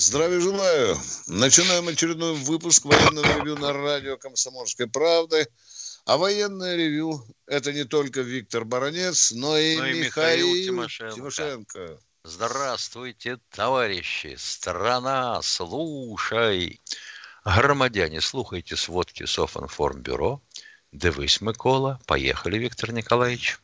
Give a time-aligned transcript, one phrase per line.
[0.00, 0.98] Здравия желаю.
[1.26, 5.46] Начинаем очередной выпуск военного ревю на радио «Комсомольской правды».
[6.06, 11.14] А военное ревю– это не только Виктор Баранец, но и, но и Михаил, Михаил Тимошенко.
[11.14, 12.00] Тимошенко.
[12.24, 14.36] Здравствуйте, товарищи!
[14.38, 16.80] Страна, слушай!
[17.44, 20.40] Громадяне, слухайте сводки Софинформбюро.
[20.92, 22.00] Дивись, Микола.
[22.06, 23.58] Поехали, Виктор Николаевич.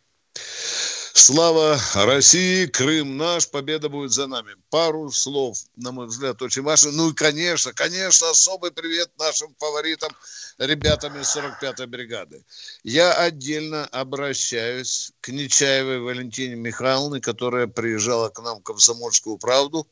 [1.19, 4.55] Слава России, Крым наш, победа будет за нами.
[4.69, 6.93] Пару слов, на мой взгляд, очень важно.
[6.93, 10.13] Ну и, конечно, конечно, особый привет нашим фаворитам,
[10.59, 12.45] ребятам из 45-й бригады.
[12.85, 19.89] Я отдельно обращаюсь к Нечаевой Валентине Михайловне, которая приезжала к нам в «Комсомольскую правду»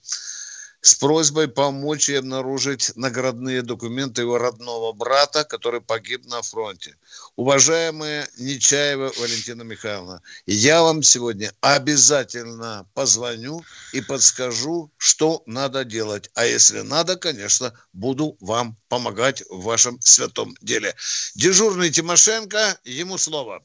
[0.85, 6.95] с просьбой помочь ей обнаружить наградные документы его родного брата, который погиб на фронте.
[7.37, 16.29] Уважаемая Нечаева Валентина Михайловна, я вам сегодня обязательно позвоню и подскажу, что надо делать.
[16.35, 20.95] А если надо, конечно, буду вам помогать в вашем святом деле.
[21.35, 23.65] Дежурный Тимошенко, ему слово.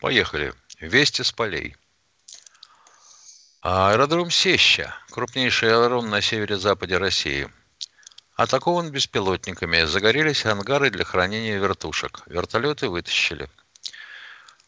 [0.00, 0.54] Поехали.
[0.80, 1.76] Вести с полей.
[3.62, 7.46] Аэродром Сеща, крупнейший аэродром на севере-западе России,
[8.34, 9.84] атакован беспилотниками.
[9.84, 12.22] Загорелись ангары для хранения вертушек.
[12.24, 13.50] Вертолеты вытащили.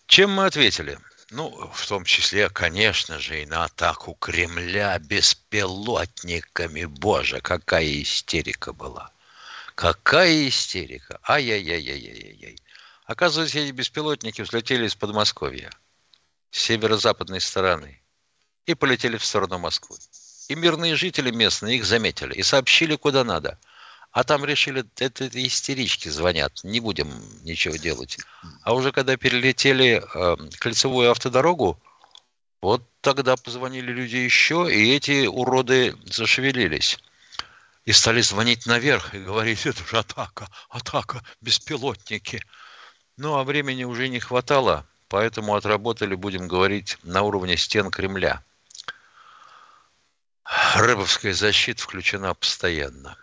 [0.07, 0.98] Чем мы ответили?
[1.31, 6.85] Ну, в том числе, конечно же, и на атаку Кремля беспилотниками.
[6.85, 9.11] Боже, какая истерика была.
[9.75, 11.19] Какая истерика.
[11.27, 12.59] Ай-яй-яй-яй-яй-яй.
[13.07, 15.70] Оказывается, эти беспилотники взлетели из Подмосковья,
[16.51, 18.02] с северо-западной стороны
[18.67, 19.96] и полетели в сторону Москвы.
[20.48, 23.58] И мирные жители местные их заметили и сообщили куда надо.
[24.12, 27.08] А там решили, это, истерички звонят, не будем
[27.45, 28.18] ничего делать.
[28.62, 31.80] А уже когда перелетели э, кольцевую автодорогу,
[32.61, 36.98] вот тогда позвонили люди еще, и эти уроды зашевелились.
[37.86, 42.42] И стали звонить наверх и говорить, это же атака, атака, беспилотники.
[43.17, 48.44] Ну, а времени уже не хватало, поэтому отработали, будем говорить, на уровне стен Кремля.
[50.45, 53.17] Рэбовская защита включена постоянно.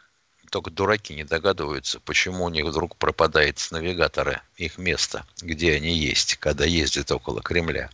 [0.50, 5.96] Только дураки не догадываются, почему у них вдруг пропадает с навигатора их место, где они
[5.96, 7.90] есть, когда ездят около Кремля.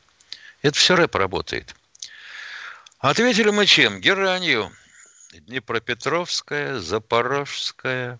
[0.61, 1.75] Это все рэп работает.
[2.99, 3.99] Ответили мы чем?
[3.99, 4.71] Геранью.
[5.33, 8.19] Днепропетровская, Запорожская,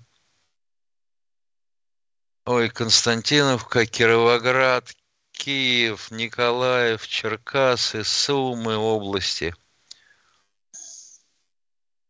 [2.46, 4.94] ой, Константиновка, Кировоград,
[5.32, 9.56] Киев, Николаев, Черкасы, Сумы области–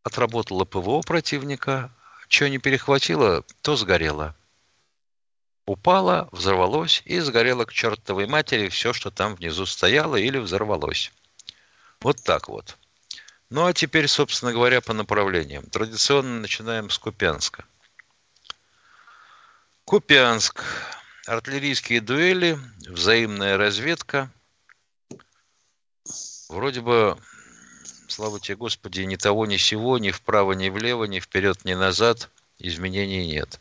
[0.05, 1.91] отработала ПВО противника,
[2.29, 4.35] что не перехватило, то сгорело.
[5.66, 11.11] Упало, взорвалось и сгорело к чертовой матери все, что там внизу стояло или взорвалось.
[12.01, 12.77] Вот так вот.
[13.49, 15.65] Ну а теперь, собственно говоря, по направлениям.
[15.65, 17.65] Традиционно начинаем с Купянска.
[19.85, 20.63] Купянск.
[21.25, 24.29] Артиллерийские дуэли, взаимная разведка.
[26.49, 27.17] Вроде бы
[28.07, 32.29] слава тебе, Господи, ни того, ни сего, ни вправо, ни влево, ни вперед, ни назад
[32.59, 33.59] изменений нет.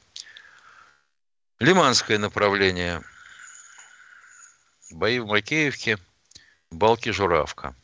[1.58, 3.02] Лиманское направление.
[4.90, 5.98] Бои в Макеевке,
[6.70, 7.74] Балки-Журавка.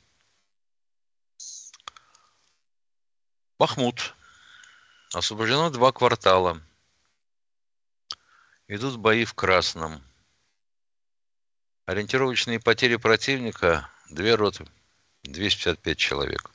[3.59, 4.15] Бахмут.
[5.13, 6.61] Освобождено два квартала.
[8.69, 10.03] Идут бои в Красном.
[11.87, 14.67] Ориентировочные потери противника– две роты–
[15.25, 16.51] 255 человек.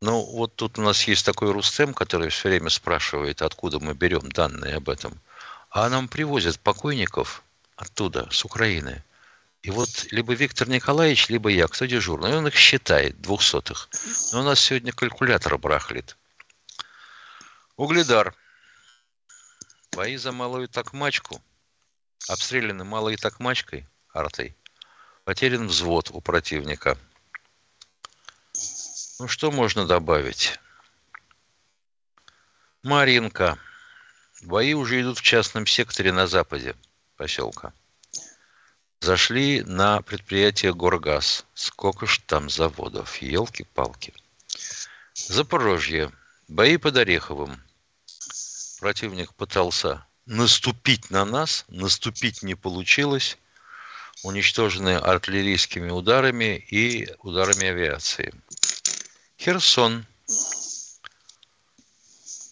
[0.00, 4.30] Ну, вот тут у нас есть такой Рустем, который все время спрашивает, откуда мы берем
[4.32, 5.20] данные об этом.
[5.70, 7.44] А нам привозят покойников
[7.76, 9.04] оттуда, с Украины.
[9.62, 13.88] И вот либо Виктор Николаевич, либо я, кто дежурный, он их считает, двухсотых.
[14.32, 16.16] Но у нас сегодня калькулятор брахлит.
[17.76, 18.34] Угледар.
[19.92, 21.40] Бои за малую такмачку.
[22.28, 24.56] Обстреляны малой такмачкой, артой.
[25.24, 26.98] Потерян взвод у противника–
[29.18, 30.58] ну, что можно добавить?
[32.82, 33.58] Маринка.
[34.42, 36.74] Бои уже идут в частном секторе на западе
[37.16, 37.72] поселка.
[39.00, 41.44] Зашли на предприятие Горгаз.
[41.54, 43.16] Сколько ж там заводов?
[43.16, 44.14] Елки-палки.
[45.14, 46.10] Запорожье.
[46.48, 47.62] Бои под Ореховым.
[48.80, 53.38] Противник пытался наступить на нас, наступить не получилось.
[54.24, 58.32] Уничтожены артиллерийскими ударами и ударами авиации.
[59.44, 60.06] Херсон.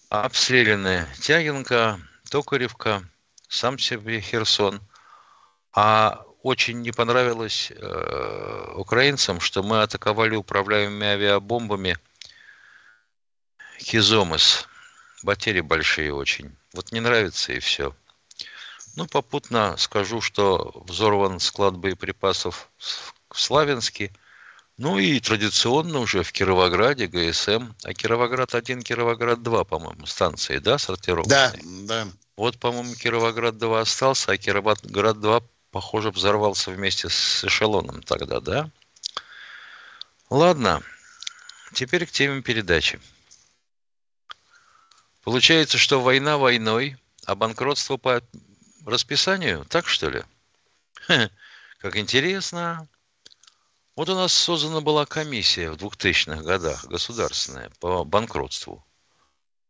[0.08, 3.04] Обстреляны Тягинка, Токаревка,
[3.48, 4.81] сам себе Херсон.
[5.72, 11.96] А очень не понравилось э, украинцам, что мы атаковали управляемыми авиабомбами
[13.78, 14.66] Хизомыс.
[15.25, 16.56] Потери большие очень.
[16.72, 17.94] Вот не нравится и все.
[18.96, 24.10] Ну, попутно скажу, что взорван склад боеприпасов в Славянске.
[24.81, 27.75] Ну и традиционно уже в Кировограде ГСМ.
[27.85, 31.29] А Кировоград-1, Кировоград-2, по-моему, станции, да, сортировки?
[31.29, 31.53] Да,
[31.87, 32.09] да.
[32.35, 38.71] Вот, по-моему, Кировоград-2 остался, а Кировоград-2 похоже, взорвался вместе с эшелоном тогда, да?
[40.31, 40.82] Ладно,
[41.75, 42.99] теперь к теме передачи.
[45.25, 46.97] Получается, что война войной,
[47.27, 48.23] а банкротство по
[48.87, 50.23] расписанию, так что ли?
[51.81, 52.88] Как интересно.
[53.96, 58.84] Вот у нас создана была комиссия в 2000-х годах, государственная, по банкротству.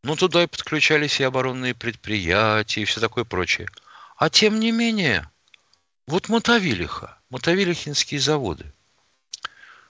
[0.03, 3.69] Ну, туда и подключались и оборонные предприятия, и все такое прочее.
[4.17, 5.31] А тем не менее,
[6.07, 8.73] вот Мотовилиха, Мотовилихинские заводы.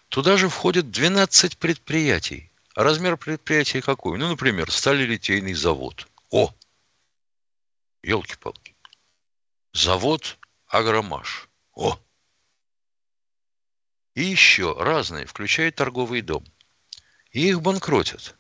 [0.08, 2.50] Туда же входит 12 предприятий.
[2.74, 4.18] А размер предприятия какой?
[4.18, 6.06] Ну, например, сталелитейный завод.
[6.30, 6.52] О!
[8.02, 8.74] Елки-палки.
[9.72, 11.48] Завод Агромаш.
[11.74, 11.98] О!
[14.14, 16.44] И еще разные, включая торговый дом.
[17.32, 18.36] И их банкротят.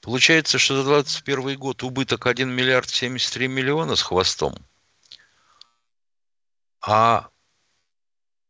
[0.00, 4.54] Получается, что за 2021 год убыток 1 миллиард 73 миллиона с хвостом–
[6.80, 7.28] а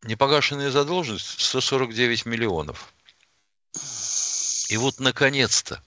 [0.03, 2.93] непогашенная задолженность 149 миллионов.
[4.69, 5.83] И вот, наконец-то,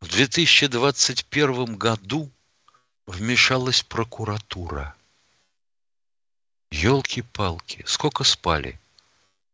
[0.00, 2.30] в 2021 году
[3.06, 4.96] вмешалась прокуратура.
[6.70, 8.80] Елки-палки, сколько спали.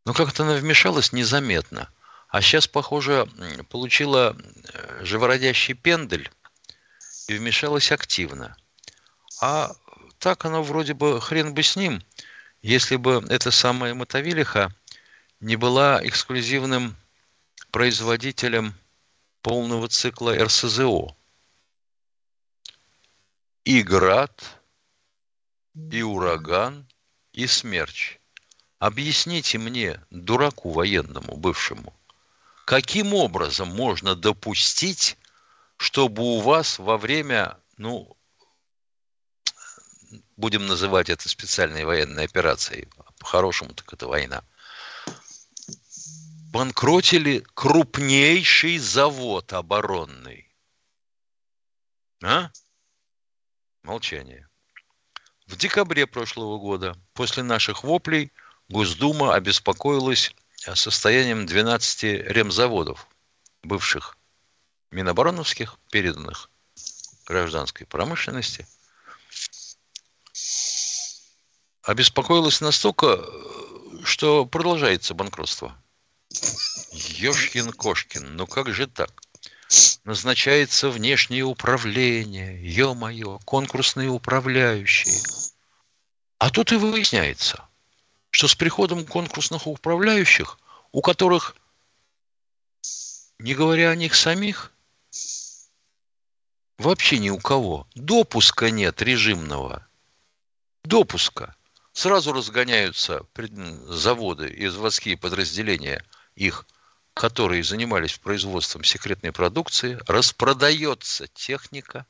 [0.08, 1.90] Но как-то она вмешалась незаметно.
[2.30, 3.28] А сейчас, похоже,
[3.68, 4.34] получила
[4.72, 6.30] э, живородящий пендель
[7.26, 8.56] и вмешалась активно.
[9.42, 9.70] А
[10.18, 12.02] так оно вроде бы хрен бы с ним,
[12.62, 14.74] если бы эта самая Мотовилиха
[15.40, 16.96] не была эксклюзивным
[17.70, 18.72] производителем
[19.42, 21.14] полного цикла РСЗО.
[23.64, 24.42] И град,
[25.74, 26.88] и ураган,
[27.34, 28.18] и смерч.
[28.78, 31.92] Объясните мне, дураку военному бывшему,
[32.64, 35.18] каким образом можно допустить,
[35.76, 38.16] чтобы у вас во время, ну,
[40.36, 42.88] будем называть это специальной военной операцией,
[43.18, 44.44] по-хорошему так это война,
[46.52, 50.48] банкротили крупнейший завод оборонный.
[52.22, 52.50] А?
[53.82, 54.48] Молчание.
[55.46, 58.30] В декабре прошлого года, после наших воплей,
[58.68, 60.34] Госдума обеспокоилась
[60.74, 63.06] состоянием 12 ремзаводов,
[63.62, 64.16] бывших
[64.90, 66.50] Минобороновских, переданных
[67.26, 68.66] гражданской промышленности–
[71.88, 73.24] обеспокоилась настолько,
[74.04, 75.74] что продолжается банкротство.
[76.92, 79.10] Ёшкин-кошкин, ну как же так?
[80.04, 85.18] Назначается внешнее управление, ё-моё, конкурсные управляющие.
[86.36, 87.66] А тут и выясняется,
[88.38, 90.60] что с приходом конкурсных управляющих,
[90.92, 91.56] у которых,
[93.40, 94.72] не говоря о них самих,
[96.78, 99.84] вообще ни у кого допуска нет режимного.
[100.84, 101.56] Допуска
[101.92, 103.26] сразу разгоняются
[103.88, 106.04] заводы и заводские подразделения
[106.36, 106.64] их,
[107.14, 112.06] которые занимались производством секретной продукции, распродается техника,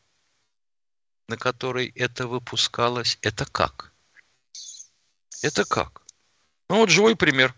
[1.26, 3.16] на которой это выпускалось.
[3.22, 3.94] Это как?
[5.40, 6.02] Это как?
[6.68, 7.54] Ну вот живой пример.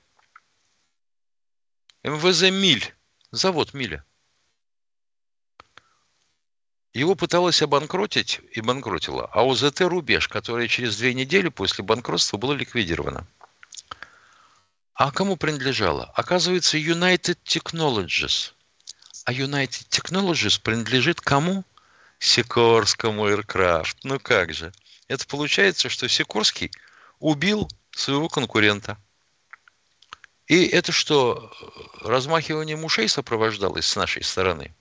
[2.05, 2.95] МВЗ «Миль»,
[3.33, 4.05] завод «Миля».
[6.93, 12.52] Его пыталась обанкротить и банкротила а АУЗТ «Рубеж», которое через две недели после банкротства было
[12.52, 13.26] ликвидировано.
[14.95, 16.12] А кому принадлежало?
[16.14, 18.52] Оказывается, United Technologies.
[19.25, 21.64] А United Technologies принадлежит кому?
[22.19, 23.97] Сикорскому Aircraft.
[24.05, 24.73] Ну как же.
[25.09, 26.71] Это получается, что Сикорский
[27.19, 27.69] убил
[28.00, 28.99] своего конкурента.
[30.47, 31.52] И это что,
[32.00, 34.75] размахиванием ушей сопровождалось с нашей стороны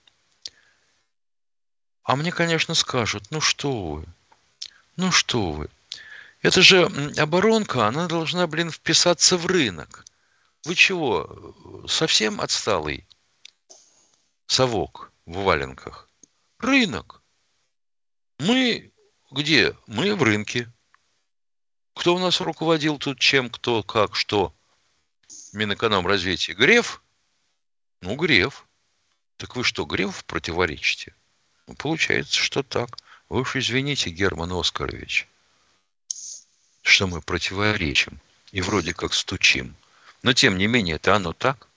[2.10, 4.04] а мне, конечно, скажут, ну что вы,
[4.96, 5.70] ну что вы.
[6.42, 6.86] Это же
[7.16, 10.04] оборонка, она должна, блин, вписаться в рынок.
[10.64, 11.54] Вы чего,
[11.86, 13.06] совсем отсталый
[14.48, 15.12] совок?
[15.24, 16.08] в валенках?
[16.58, 17.22] Рынок.
[18.40, 18.90] Мы
[19.30, 19.76] где?
[19.86, 20.68] Мы в рынке.
[22.00, 24.54] Кто у нас руководил тут чем, кто, как, что?
[25.52, 26.54] Минэкономразвития.
[26.54, 27.02] Греф?
[28.00, 28.66] Ну, Греф.
[29.36, 31.14] Так вы что, Греф противоречите?
[31.66, 32.96] Ну, получается, что так.
[33.28, 35.28] Вы уж извините, Герман Оскарович,
[36.80, 38.18] что мы противоречим
[38.50, 39.76] и вроде как стучим.
[40.22, 41.68] Но тем не менее, это оно так.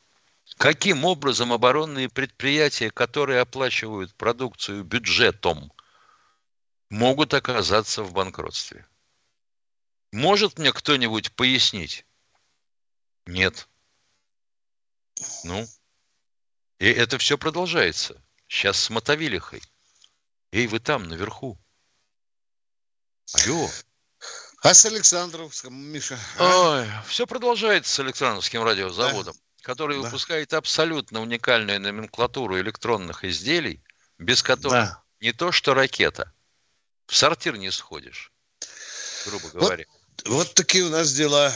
[0.55, 5.73] Каким образом оборонные предприятия, которые оплачивают продукцию бюджетом,
[6.89, 8.85] могут оказаться в банкротстве?
[10.13, 12.05] Может мне кто-нибудь пояснить?
[13.25, 13.67] Нет.
[15.43, 15.67] Ну,
[16.77, 18.21] и это все продолжается.
[18.47, 19.63] Сейчас с Мотовилихой.
[20.51, 21.59] Эй, вы там, наверху.
[23.33, 23.67] Алло.
[24.61, 26.19] А с Александровском, Миша?
[26.37, 26.81] А?
[26.81, 29.63] Ой, все продолжается с Александровским радиозаводом, да.
[29.63, 30.03] который да.
[30.03, 33.83] выпускает абсолютно уникальную номенклатуру электронных изделий,
[34.19, 35.03] без которых да.
[35.21, 36.31] не то что ракета,
[37.07, 38.31] в сортир не сходишь,
[39.25, 39.85] грубо говоря.
[40.25, 41.51] Вот, такие у нас дела.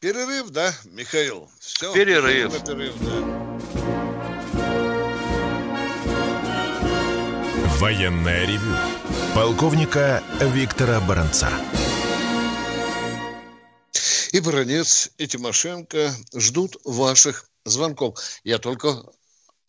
[0.00, 1.48] Перерыв, да, Михаил?
[1.60, 1.92] Все.
[1.92, 2.52] Перерыв.
[2.64, 3.40] Перерыв, да.
[7.78, 8.76] Военное ревю
[9.34, 11.48] полковника Виктора Баранца.
[14.32, 18.18] И Баранец, и Тимошенко ждут ваших звонков.
[18.44, 19.04] Я только...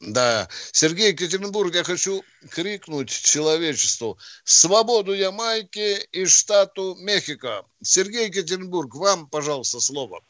[0.02, 2.24] Да, Сергей Екатеринбург, я хочу
[2.56, 7.64] крикнуть человечеству «Свободу Ямайки и штату Мехико».
[7.84, 10.22] Сергей Екатеринбург, вам, пожалуйста, слово.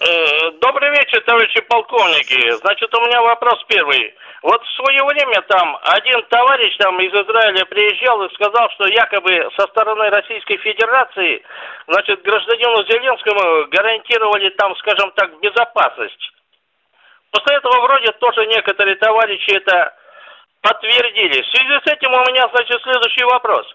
[0.00, 2.56] Э, добрый вечер, товарищи полковники.
[2.62, 4.14] Значит, у меня вопрос первый.
[4.42, 9.46] Вот в свое время там один товарищ там из Израиля приезжал и сказал, что якобы
[9.58, 11.42] со стороны Российской Федерации,
[11.86, 16.32] значит, гражданину Зеленскому гарантировали там, скажем так, безопасность.
[17.32, 19.94] После этого вроде тоже некоторые товарищи это
[20.62, 21.42] подтвердили.
[21.42, 23.66] В связи с этим у меня, значит, следующий вопрос.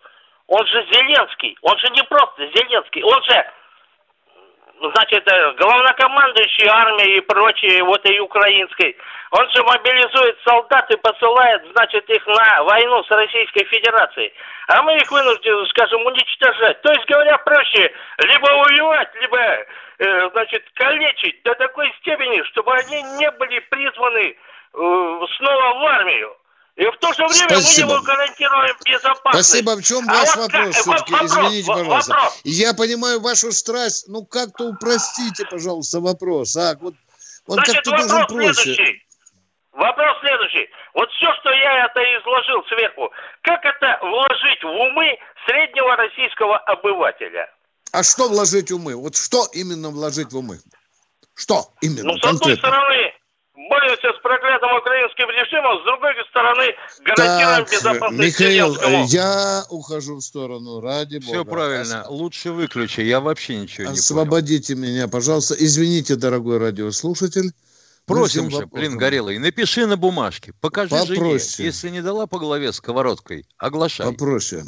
[0.48, 3.46] Он же Зеленский, он же не просто Зеленский, он же
[4.82, 8.96] значит, э, главнокомандующий армией и прочее, вот и украинской,
[9.32, 14.34] он же мобилизует солдат и посылает, значит, их на войну с Российской Федерацией.
[14.68, 16.82] А мы их вынуждены, скажем, уничтожать.
[16.82, 23.02] То есть, говоря проще, либо убивать, либо, э, значит, калечить до такой степени, чтобы они
[23.18, 24.36] не были призваны э,
[24.74, 26.36] снова в армию.
[26.76, 27.88] И в то же время Спасибо.
[27.88, 29.50] мы ему гарантируем безопасность.
[29.50, 29.76] Спасибо.
[29.78, 31.14] В чем ваш а вопрос вот все-таки?
[31.14, 32.14] Вопрос, Извините, пожалуйста.
[32.14, 32.42] Вопрос.
[32.44, 34.06] Я понимаю вашу страсть.
[34.10, 36.58] Ну, как-то упростите, пожалуйста, вопрос.
[36.58, 36.96] А, вот
[37.48, 38.54] он как-то должен проще.
[38.54, 39.06] Следующий.
[39.72, 40.70] Вопрос следующий.
[40.94, 45.18] Вот все, что я это изложил сверху, как это вложить в умы
[45.48, 47.50] среднего российского обывателя?
[47.92, 48.96] А что вложить в умы?
[48.96, 50.60] Вот что именно вложить в умы?
[51.36, 52.14] Что именно?
[52.14, 53.05] Ну, с одной стороны,
[53.96, 56.76] боремся с проклятым украинским режимом, с другой стороны
[57.06, 59.06] гарантируем так, безопасность Михаил, Зеленскому.
[59.08, 61.52] я ухожу в сторону, ради Все бога.
[61.52, 62.10] правильно, Ос...
[62.10, 64.88] лучше выключи, я вообще ничего не Освободите понял.
[64.88, 65.56] меня, пожалуйста.
[65.58, 67.52] Извините, дорогой радиослушатель.
[68.06, 71.40] Просим же, блин, Горелый, напиши на бумажке, покажи Попроще.
[71.40, 71.66] жене.
[71.66, 74.06] Если не дала по голове сковородкой, оглашай.
[74.06, 74.64] Попроще.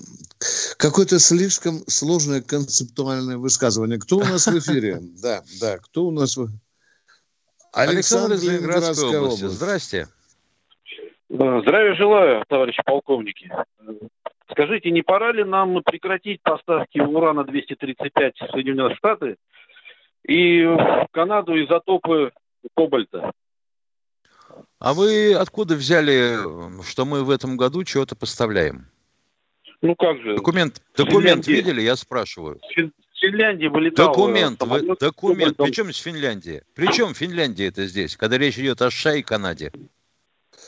[0.78, 4.00] Какое-то слишком сложное концептуальное высказывание.
[4.00, 5.00] Кто у нас в эфире?
[5.22, 6.50] Да, да, кто у нас в
[7.74, 9.46] Александр, из Ленинградской области.
[9.46, 10.08] Здрасте.
[11.30, 13.52] Здравия желаю, товарищи полковники.
[14.50, 19.36] Скажите, не пора ли нам прекратить поставки урана-235 в Соединенные Штаты
[20.24, 22.32] и в Канаду изотопы
[22.76, 23.32] кобальта?
[24.80, 26.38] А вы откуда взяли,
[26.84, 28.88] что мы в этом году чего-то поставляем?
[29.82, 30.36] Ну как же?
[30.36, 32.60] Документ, документ видели, я спрашиваю.
[33.20, 34.10] Финляндии вылетал.
[34.10, 35.58] Документ, вы, документ.
[35.58, 36.62] Причем с Финляндии?
[36.76, 39.72] Причем Финляндия это здесь, когда речь идет о США и Канаде?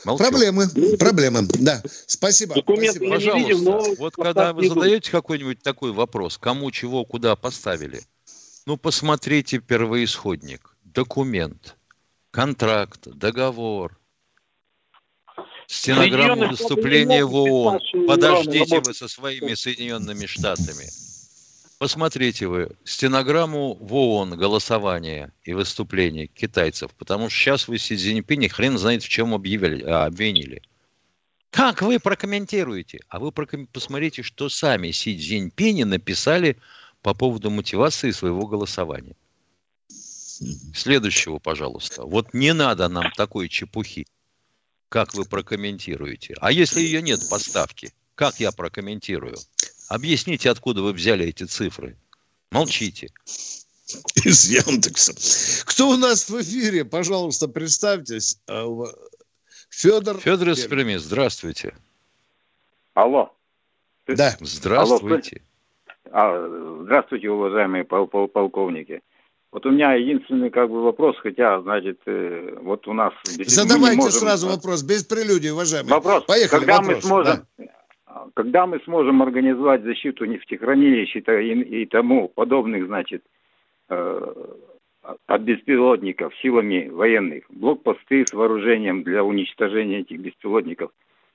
[0.04, 0.24] Молчу.
[0.24, 0.64] Проблемы,
[0.98, 1.82] проблемы, да.
[2.06, 2.54] Спасибо.
[2.54, 3.14] Документ спасибо.
[3.14, 8.00] Пожалуйста, видим, но вот когда вы задаете какой-нибудь такой вопрос, кому чего куда поставили,
[8.66, 11.76] ну посмотрите первоисходник, документ,
[12.30, 13.98] контракт, договор,
[15.66, 17.80] стенограмму выступления в ООН.
[18.08, 20.86] Подождите вы со своими Соединенными Штатами.
[21.80, 28.50] Посмотрите вы стенограмму в ООН голосования и выступления китайцев, потому что сейчас вы Си Цзиньпиня
[28.50, 30.60] хрен знает в чем объявили, а, обвинили.
[31.50, 33.00] Как вы прокомментируете?
[33.08, 33.66] А вы проком...
[33.66, 36.58] посмотрите, что сами Си Цзиньпини написали
[37.00, 39.16] по поводу мотивации своего голосования.
[40.74, 42.04] Следующего, пожалуйста.
[42.04, 44.06] Вот не надо нам такой чепухи.
[44.90, 46.34] Как вы прокомментируете?
[46.42, 49.38] А если ее нет, поставки, как я прокомментирую?
[49.90, 51.96] Объясните, откуда вы взяли эти цифры.
[52.52, 53.08] Молчите.
[54.24, 55.12] Из Яндекса.
[55.66, 56.84] Кто у нас в эфире?
[56.84, 58.38] Пожалуйста, представьтесь.
[58.48, 58.64] А,
[59.68, 60.18] Федор.
[60.18, 61.74] Федор из Перми, здравствуйте.
[62.94, 63.32] Алло.
[64.06, 64.36] Да.
[64.40, 65.42] Здравствуйте.
[66.12, 69.02] Алло, а, здравствуйте, уважаемые пол пол полковники.
[69.50, 73.12] Вот у меня единственный как бы вопрос, хотя, значит, э, вот у нас...
[73.24, 74.20] Задавайте можем...
[74.20, 75.94] сразу вопрос, без прелюдии, уважаемые.
[75.94, 76.22] Вопрос.
[76.26, 76.94] Поехали, когда вопрос.
[76.94, 77.46] мы сможем...
[77.58, 77.64] Да.
[78.34, 83.22] Когда мы сможем организовать защиту нефтехранилищ и, и, и тому подобных, значит,
[83.88, 84.34] э,
[85.26, 90.90] от беспилотников силами военных, блокпосты с вооружением для уничтожения этих беспилотников.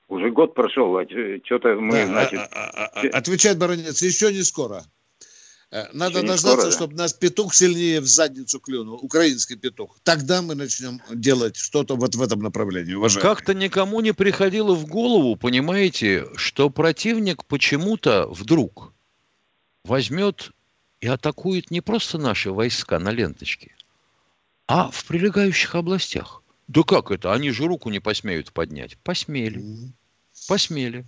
[0.08, 1.04] Уже год прошел, а
[1.44, 2.38] что-то мы, да, значит...
[2.38, 4.82] А, а, а, отвечать, баронец, еще не скоро.
[5.72, 6.72] Э, надо еще дождаться, скоро, да?
[6.72, 9.98] чтобы нас петух сильнее в задницу клюнул, украинский петух.
[10.04, 13.34] Тогда мы начнем делать что-то вот в этом направлении, уважаемые.
[13.34, 18.92] Как-то никому не приходило в голову, понимаете, что противник почему-то вдруг
[19.84, 20.52] возьмет
[21.00, 23.74] и атакует не просто наши войска на ленточке,
[24.68, 26.42] а в прилегающих областях.
[26.68, 27.32] Да как это?
[27.32, 28.96] Они же руку не посмеют поднять.
[28.98, 29.64] Посмели.
[30.48, 31.04] Посмели.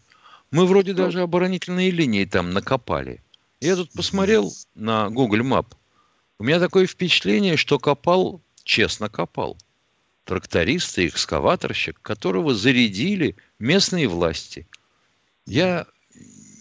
[0.50, 0.98] Мы вроде ну.
[0.98, 3.22] даже оборонительные линии там накопали.
[3.60, 5.66] Я тут посмотрел на Google Map.
[6.38, 9.56] У меня такое впечатление, что копал, честно копал.
[10.24, 14.68] Тракторист и экскаваторщик, которого зарядили местные власти.
[15.46, 15.86] Я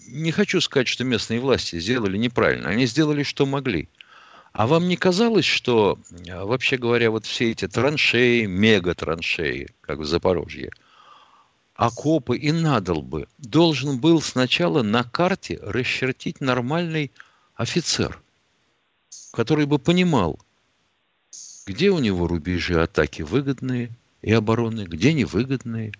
[0.08, 2.68] не хочу сказать, что местные власти сделали неправильно.
[2.70, 3.88] Они сделали, что могли.
[4.52, 10.04] А вам не казалось, что, а, вообще говоря, вот все эти траншеи, мега-траншеи, как в
[10.04, 10.70] Запорожье,
[11.78, 17.12] окопы и надолбы должен был сначала на карте расчертить нормальный
[17.54, 18.20] офицер,
[19.30, 20.40] который бы понимал,
[21.66, 23.90] где у него рубежи атаки выгодные
[24.22, 25.92] и обороны, где невыгодные.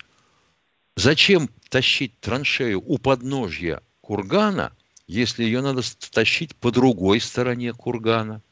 [0.97, 4.73] Зачем тащить траншею у подножья кургана,
[5.07, 8.43] если ее надо тащить по другой стороне кургана,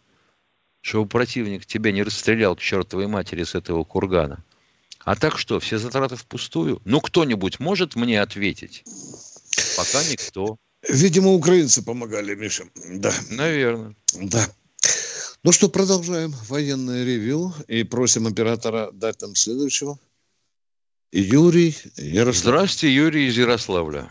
[0.81, 4.45] чтобы противник тебя не расстрелял к чертовой матери с этого кургана.
[5.07, 6.83] А так что, все затраты впустую?
[6.85, 8.83] Ну, кто-нибудь может мне ответить?
[9.77, 10.57] Пока никто.
[10.89, 12.65] Видимо, украинцы помогали, Миша.
[12.91, 13.13] Да.
[13.31, 13.95] Наверное.
[14.21, 14.45] Да.
[15.45, 19.97] Ну что, продолжаем военное ревю и просим оператора дать нам следующего.
[21.13, 22.43] Юрий Ярослав.
[22.43, 24.11] Здравствуйте, Юрий из Ярославля.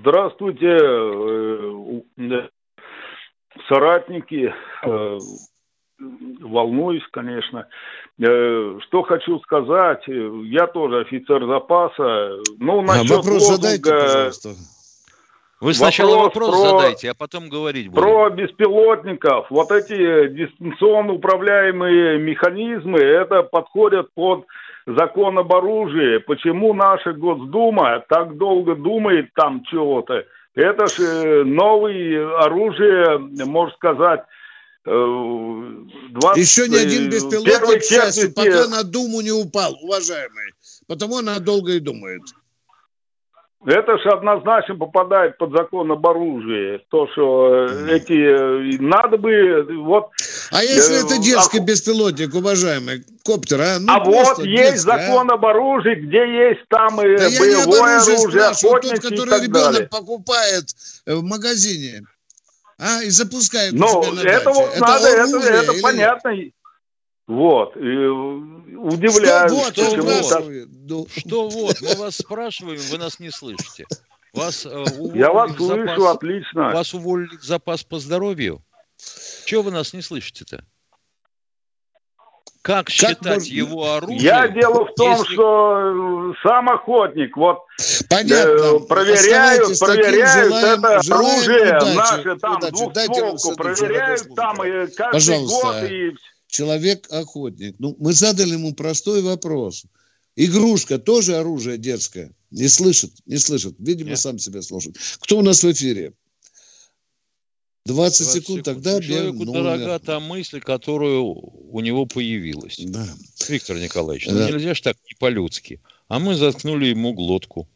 [0.00, 2.48] Здравствуйте, э,
[3.68, 4.54] соратники.
[5.98, 6.04] Э,
[6.40, 7.66] волнуюсь, конечно.
[8.18, 12.38] Э, что хочу сказать, я тоже офицер запаса.
[12.58, 13.56] Ну, насчет а вопрос лозунга...
[13.56, 14.48] задайте, пожалуйста.
[15.58, 18.02] Вы сначала вопрос, вопрос про, задайте, а потом говорить будем.
[18.02, 19.46] Про беспилотников.
[19.48, 24.44] Вот эти дистанционно управляемые механизмы, это подходят под
[24.86, 26.18] закон об оружии.
[26.18, 30.24] Почему наша Госдума так долго думает там чего-то?
[30.54, 34.24] Это же э, новое оружие, можно сказать,
[34.86, 36.36] 20...
[36.36, 40.52] Э, Еще ни один беспилотник, к счастью, пока на Думу не упал, уважаемый.
[40.86, 42.22] Потому она долго и думает.
[43.64, 46.80] Это же однозначно попадает под закон об оружии.
[46.88, 48.12] То, что э, эти...
[48.12, 49.66] Э, надо бы...
[49.82, 50.10] Вот,
[50.52, 53.78] а если э, это детский а, беспилотник, уважаемый, коптер, а?
[53.80, 55.34] Ну, а вот есть детский, закон а?
[55.34, 59.88] об оружии, где есть там и да боевое оружие, охотничьи тот, который ребенок далее.
[59.88, 60.66] покупает
[61.04, 62.06] в магазине,
[62.78, 66.32] а, и запускает Ну, это вот это надо, это, это понятно.
[67.26, 67.76] Вот.
[67.76, 68.06] И
[68.76, 69.50] удивляюсь.
[69.50, 70.68] Что вот, что вот?
[70.68, 71.06] Ну...
[71.08, 71.80] Что вот?
[71.80, 73.86] Мы вас спрашиваем, вы нас не слышите.
[74.32, 74.84] Вас, э,
[75.14, 76.70] Я вас слышу запас, отлично.
[76.70, 78.62] Вас уволили запас по здоровью?
[79.46, 80.64] Чего вы нас не слышите-то?
[82.66, 83.54] Как, как считать можно...
[83.54, 84.20] его оружие?
[84.20, 85.34] Я дело в том, если...
[85.34, 87.58] что сам охотник, вот
[88.10, 88.50] Понятно.
[88.50, 95.12] Э, проверяют, проверяют желаем, это желаем оружие удачи, наше, там двухстволку, проверяют там и каждый
[95.12, 95.62] Пожалуйста.
[95.62, 95.90] год.
[95.90, 96.14] И
[96.48, 97.76] человек-охотник.
[97.78, 99.84] Ну, мы задали ему простой вопрос.
[100.34, 102.32] Игрушка тоже оружие детское?
[102.50, 103.76] Не слышит, не слышит.
[103.78, 104.18] Видимо, Нет.
[104.18, 104.96] сам себя слушает.
[105.20, 106.14] Кто у нас в эфире?
[107.86, 109.62] 20, 20 секунд, секунд, тогда Человеку номер.
[109.62, 112.76] дорога та мысль, которую у него появилась.
[112.78, 113.06] Да.
[113.48, 114.48] Виктор Николаевич, ну да.
[114.48, 115.80] ну нельзя же так не по-людски.
[116.08, 117.68] А мы заткнули ему глотку,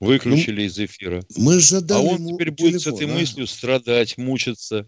[0.00, 1.22] выключили ну, из эфира.
[1.36, 3.14] Мы задали а он теперь телефон, будет с этой да?
[3.14, 4.86] мыслью страдать, мучиться,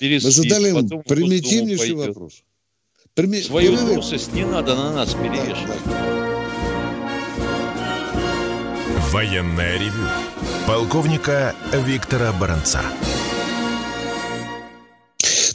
[0.00, 0.24] переспит.
[0.24, 2.42] Мы задали ему примитивнейший вопрос.
[3.14, 3.40] Прими...
[3.40, 5.80] Свою трусость не надо на нас перевешивать.
[9.10, 10.06] Военная ревю.
[10.66, 12.82] Полковника Виктора Баранца.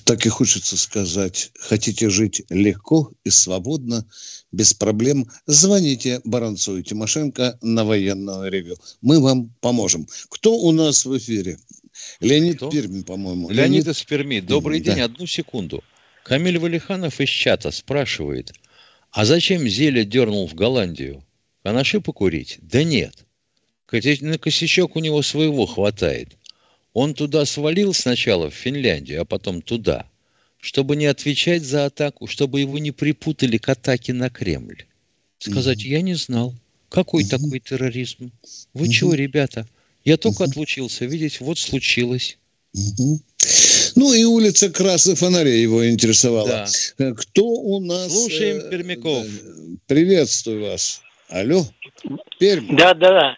[0.06, 1.52] Так и хочется сказать.
[1.60, 4.06] Хотите жить легко и свободно,
[4.52, 5.30] без проблем?
[5.46, 8.78] Звоните Баранцу и Тимошенко на военное ревю.
[9.02, 10.08] Мы вам поможем.
[10.30, 11.58] Кто у нас в эфире?
[12.20, 12.70] Леонид Кто?
[12.70, 13.50] Пермин, по-моему.
[13.50, 14.40] Леонид, Леонид из Перми.
[14.40, 14.96] Добрый день.
[14.96, 15.06] Да.
[15.06, 15.84] Одну секунду.
[16.24, 18.54] Камиль Валиханов из чата спрашивает,
[19.12, 21.24] а зачем Зеля дернул в Голландию?
[21.64, 22.58] Анаши покурить?
[22.62, 23.26] Да нет.
[23.92, 26.38] На косячок у него своего хватает.
[26.94, 30.06] Он туда свалил сначала, в Финляндию, а потом туда,
[30.60, 34.86] чтобы не отвечать за атаку, чтобы его не припутали к атаке на Кремль.
[35.40, 36.54] Сказать, mm я не знал.
[36.90, 38.32] Какой mm такой терроризм?
[38.74, 39.68] Вы mm чего, ребята?
[40.04, 42.38] Я только mm отлучился, видите, вот случилось.
[42.76, 43.20] mm
[43.96, 46.48] Ну и улица Красных Фонарей его интересовала.
[46.48, 46.68] Да.
[46.98, 48.12] Э, кто у нас?
[48.12, 49.26] Слушаем э, Пермяков.
[49.88, 51.02] Приветствую вас.
[51.30, 51.66] Алло,
[52.38, 52.76] Пермь.
[52.76, 53.38] Да, да.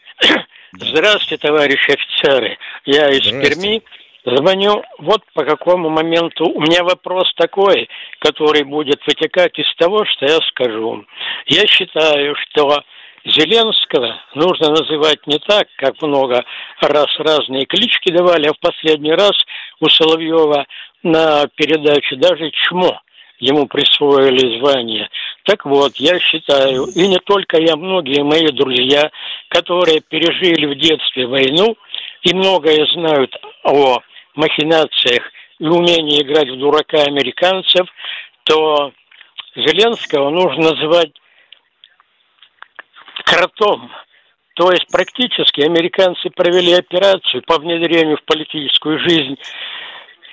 [0.76, 2.58] Здравствуйте, товарищи офицеры.
[2.86, 3.82] Я из Перми.
[4.26, 6.46] Звоню вот по какому моменту.
[6.46, 11.06] У меня вопрос такой, который будет вытекать из того, что я скажу.
[11.48, 12.84] Я считаю, что
[13.26, 16.44] Зеленского нужно называть не так, как много
[16.82, 19.34] раз разные клички давали, а в последний раз
[19.82, 20.66] у Соловьева
[21.04, 23.02] на передаче даже чмо
[23.40, 25.10] ему присвоили звание.
[25.44, 29.12] Так вот, я считаю, и не только я, многие мои друзья,
[29.50, 31.76] которые пережили в детстве войну
[32.24, 34.00] и многое знают о
[34.36, 35.24] махинациях
[35.60, 37.88] и умении играть в дурака американцев,
[38.44, 38.92] то
[39.56, 41.12] Зеленского нужно называть
[43.26, 43.92] кротом.
[44.56, 49.38] То есть практически американцы провели операцию по внедрению в политическую жизнь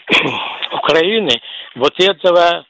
[0.73, 1.41] Украины
[1.75, 2.67] вот этого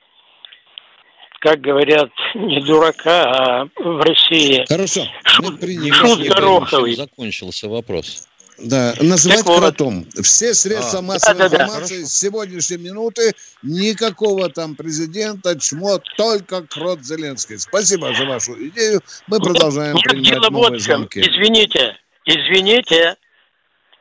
[1.40, 4.62] как говорят, не дурака, а в России.
[4.68, 5.06] Хорошо.
[5.24, 5.58] Шут,
[5.94, 6.94] шут Гороховый.
[6.94, 8.28] Закончился вопрос.
[8.62, 10.06] Да, называть так кротом.
[10.14, 10.24] Вот.
[10.24, 11.02] Все средства а.
[11.02, 12.06] массовой да, информации да, да.
[12.06, 17.58] с сегодняшней минуты никакого там президента, чмо, только крот Зеленский.
[17.58, 19.00] Спасибо за вашу идею.
[19.28, 21.20] Мы продолжаем Нет, принимать дело новые вот звонки.
[21.20, 23.16] Извините, извините.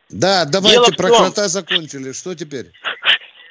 [0.10, 2.12] Да, давайте про крота закончили.
[2.12, 2.72] Что теперь?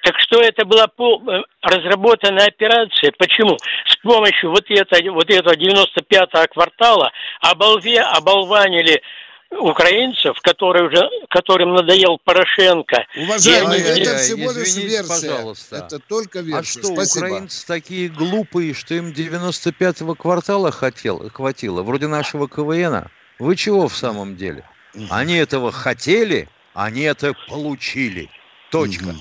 [0.03, 3.13] Так что это была э, разработанная операция.
[3.19, 3.57] Почему?
[3.87, 9.03] С помощью вот, это, вот этого 95-го квартала оболве, оболванили
[9.51, 13.07] украинцев, которые уже, которым надоел Порошенко.
[13.17, 14.03] Уважаемые, они...
[14.03, 15.31] это всего лишь версия.
[15.31, 15.77] Пожалуйста.
[15.77, 16.81] Это только версия.
[16.81, 17.25] А что, Спасибо.
[17.25, 21.83] украинцы такие глупые, что им 95-го квартала хотел, хватило?
[21.83, 23.11] Вроде нашего КВНа.
[23.39, 24.65] Вы чего в самом деле?
[25.11, 28.31] Они этого хотели, они это получили.
[28.71, 29.15] Точка.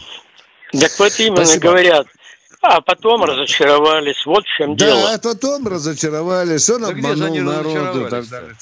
[0.71, 1.69] Так вот именно Спасибо.
[1.69, 2.07] говорят.
[2.61, 4.25] А потом разочаровались.
[4.25, 5.17] Вот в чем да, дело.
[5.17, 6.69] Да, потом разочаровались.
[6.69, 8.09] Он да обманул народу.
[8.09, 8.55] Так далее.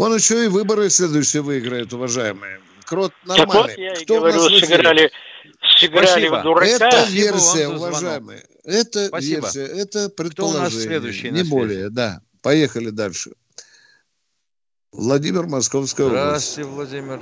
[0.00, 2.60] Он еще и выборы следующие выиграет, уважаемые.
[2.86, 3.52] Крот нормальный.
[3.52, 5.10] Так вот я и Кто говорю, сыграли,
[5.76, 6.66] сыграли в дурака.
[6.66, 8.42] Это версия, уважаемые.
[8.64, 9.42] Это Спасибо.
[9.42, 10.32] версия, это предположение.
[10.32, 12.22] Кто у нас следующий Не более, да.
[12.42, 13.32] Поехали дальше.
[14.90, 16.54] Владимир, Московская область.
[16.54, 17.20] Здравствуйте, Владимир.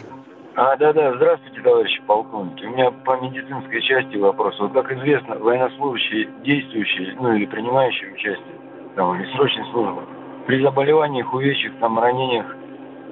[0.54, 2.64] А, да-да, здравствуйте, товарищи полковники.
[2.64, 4.54] У меня по медицинской части вопрос.
[4.60, 8.54] Вот как известно, военнослужащие, действующие, ну или принимающие участие,
[8.94, 10.06] там, или срочной службы,
[10.46, 12.46] при заболеваниях, увечьях, там, ранениях,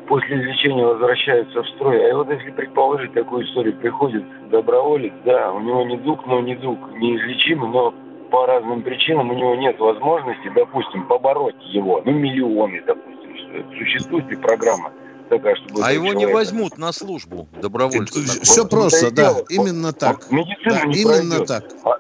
[0.09, 2.11] после лечения возвращаются в строй.
[2.11, 7.71] А вот если предположить такую историю, приходит доброволец, да, у него недуг, но недуг неизлечимый,
[7.71, 7.95] но
[8.31, 14.37] по разным причинам у него нет возможности, допустим, побороть его, ну, миллионы, допустим, существует ли
[14.37, 14.93] программа–
[15.29, 15.83] такая, чтобы...
[15.85, 18.25] А его не возьмут на службу добровольцев.
[18.43, 19.45] Все вот, просто, да, дело.
[19.49, 20.21] именно так.
[20.31, 20.37] да,
[20.85, 21.49] именно пройдет.
[21.49, 21.65] так.
[21.85, 21.99] А,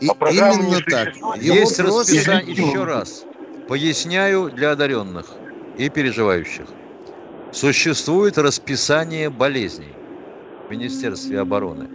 [0.00, 1.14] И, а именно так.
[1.36, 2.00] Есть просто...
[2.00, 3.24] расписание, еще раз,
[3.68, 5.26] поясняю для одаренных
[5.78, 6.66] и переживающих.
[7.52, 9.94] Существует расписание болезней
[10.66, 11.88] в Министерстве обороны,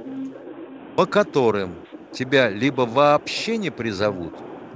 [0.95, 1.75] по которым
[2.13, 4.33] тебя либо вообще не призовут,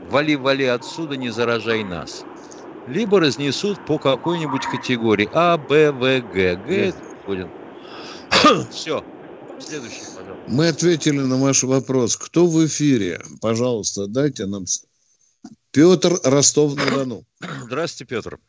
[0.09, 2.23] вали-вали отсюда, не заражай нас–
[2.87, 6.55] либо разнесут по какой-нибудь категории А, Б, В, Г.
[6.55, 6.93] Г
[7.25, 7.47] будет.
[8.71, 9.03] Все.
[9.59, 10.43] Следующий, пожалуйста.
[10.47, 12.17] Мы ответили на ваш вопрос.
[12.17, 13.21] Кто в эфире?
[13.41, 14.65] Пожалуйста, дайте нам...
[15.71, 17.25] Петр Ростов-на-Дону.
[17.63, 18.39] Здравствуйте, Петр.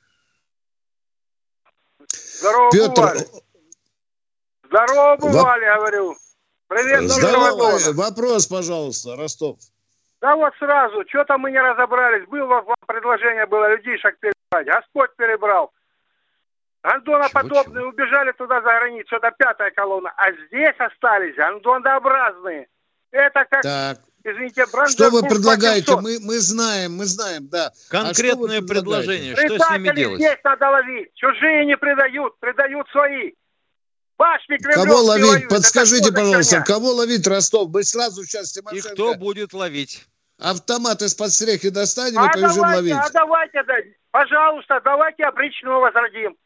[2.39, 2.95] Здорово, Петр...
[2.95, 3.27] бывали.
[4.65, 5.77] Здорово, бывали, Во...
[5.77, 6.17] говорю.
[6.69, 7.79] Привет, Здорово.
[7.95, 9.59] Вопрос, пожалуйста, Ростов.
[10.21, 12.27] Да вот сразу, что-то мы не разобрались.
[12.29, 14.67] Было вам предложение, было людишек перебрать.
[14.67, 15.73] Господь перебрал.
[16.83, 19.17] Андоноподобные убежали туда за границу.
[19.17, 20.13] Это пятая колонна.
[20.17, 22.69] А здесь остались андонообразные.
[23.11, 23.63] Это как...
[23.63, 23.99] Так.
[24.27, 25.95] Извините, Что вы предлагаете?
[26.01, 27.71] Мы, мы знаем, мы знаем, да.
[27.89, 30.19] Конкретное а предложение, что с ними делать?
[30.19, 31.15] здесь надо ловить.
[31.15, 33.33] Чужие не предают, предают свои.
[34.19, 35.27] Башни Кого ловить?
[35.27, 35.49] Воюют.
[35.49, 37.71] Подскажите, пожалуйста, кого ловить Ростов?
[37.71, 38.89] Мы сразу сейчас Тимошенко...
[38.89, 40.05] И кто будет ловить?
[40.39, 42.95] Автомат из-под стрехи достанем а и побежим давайте, ловить.
[42.95, 43.75] А давайте, да,
[44.11, 46.37] пожалуйста, давайте опричного возродим.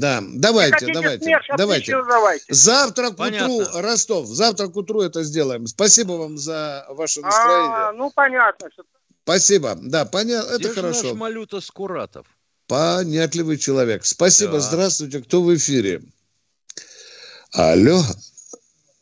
[0.00, 1.92] Да, давайте, давайте, смерч, давайте.
[1.92, 2.44] давайте.
[2.48, 3.48] Завтра к понятно.
[3.48, 5.66] утру, Ростов, завтра к утру это сделаем.
[5.66, 7.88] Спасибо вам за ваше а, настроение.
[7.88, 8.68] А, ну, понятно.
[9.24, 11.08] Спасибо, да, понятно, это хорошо.
[11.08, 12.26] наш Малюта Скуратов?
[12.72, 14.04] понятливый человек.
[14.04, 14.60] Спасибо, да.
[14.60, 16.00] здравствуйте, кто в эфире?
[17.52, 18.00] Алло,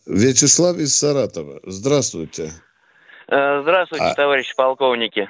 [0.06, 2.52] Вячеслав из Саратова, здравствуйте.
[3.28, 4.14] Э, здравствуйте, а...
[4.14, 5.28] товарищи полковники.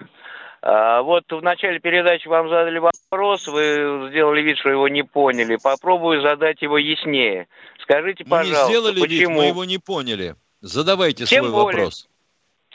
[0.62, 5.56] А, вот в начале передачи вам задали вопрос, вы сделали вид, что его не поняли.
[5.62, 7.48] Попробую задать его яснее.
[7.82, 9.18] Скажите, пожалуйста, мы не сделали почему...
[9.18, 10.34] вид, мы его не поняли.
[10.60, 12.08] Задавайте Тем свой более, вопрос.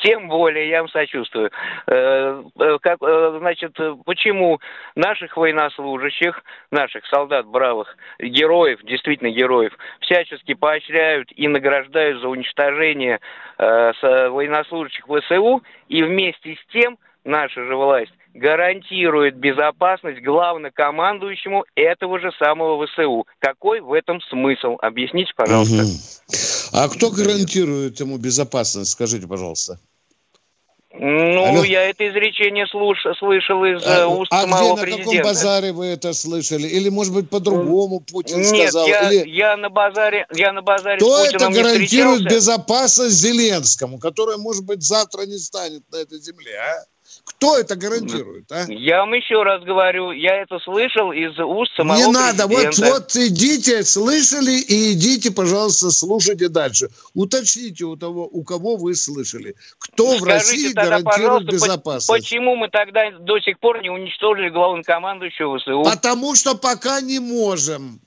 [0.04, 1.52] Тем более, я вам сочувствую.
[1.88, 4.60] Э, э, как, э, значит, почему
[4.95, 13.19] наших военнослужащих, наших солдат бравых, героев, действительно героев, всячески поощряют и награждают за уничтожение
[13.58, 22.85] военнослужащих ВСУ, и вместе с тем наша же власть гарантирует безопасность главнокомандующему этого же самого
[22.85, 23.25] ВСУ.
[23.39, 24.75] Какой в этом смысл?
[24.81, 25.83] Объясните, пожалуйста.
[25.83, 25.91] Угу.
[26.73, 28.91] А кто гарантирует ему безопасность?
[28.91, 29.79] Скажите, пожалуйста.
[30.97, 31.63] Ну, Алло.
[31.65, 32.99] я это изречение слуш...
[33.19, 35.09] слышал из а, уст а самого где, президента.
[35.09, 36.67] на каком базаре вы это слышали?
[36.67, 38.88] Или, может быть, по-другому Путин Нет, сказал?
[38.88, 39.29] Я, Или...
[39.29, 44.65] я на базаре, я на базаре Кто с Путиным это гарантирует безопасность Зеленскому, который, может
[44.65, 46.85] быть, завтра не станет на этой земле, а?
[47.25, 48.65] Кто это гарантирует, а?
[48.69, 53.15] Я вам еще раз говорю, я это слышал из уст самого Не надо, вот, вот
[53.15, 56.89] идите, слышали, и идите, пожалуйста, слушайте дальше.
[57.13, 59.55] Уточните у того, у кого вы слышали.
[59.79, 62.07] Кто Скажите в России тогда, гарантирует безопасность?
[62.07, 65.83] Почему мы тогда до сих пор не уничтожили главнокомандующего ВСУ?
[65.83, 67.99] Потому что пока не можем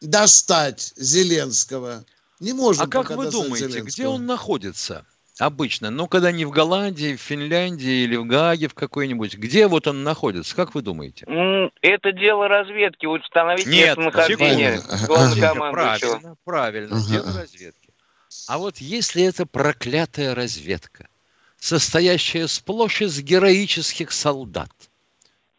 [0.00, 2.04] достать Зеленского.
[2.40, 5.06] Не можем А как вы думаете, где он находится?
[5.38, 5.90] Обычно.
[5.90, 9.36] Ну, когда не в Голландии, в Финляндии или в Гааге в какой-нибудь.
[9.36, 10.54] Где вот он находится?
[10.56, 11.26] Как вы думаете?
[11.80, 13.06] Это дело разведки.
[13.06, 14.80] Установить Нет, местонахождение.
[15.06, 16.96] Правильно, правильно.
[16.96, 17.08] Ага.
[17.08, 17.90] Дело разведки.
[18.48, 21.08] А вот если это проклятая разведка,
[21.58, 24.72] состоящая сплошь из героических солдат,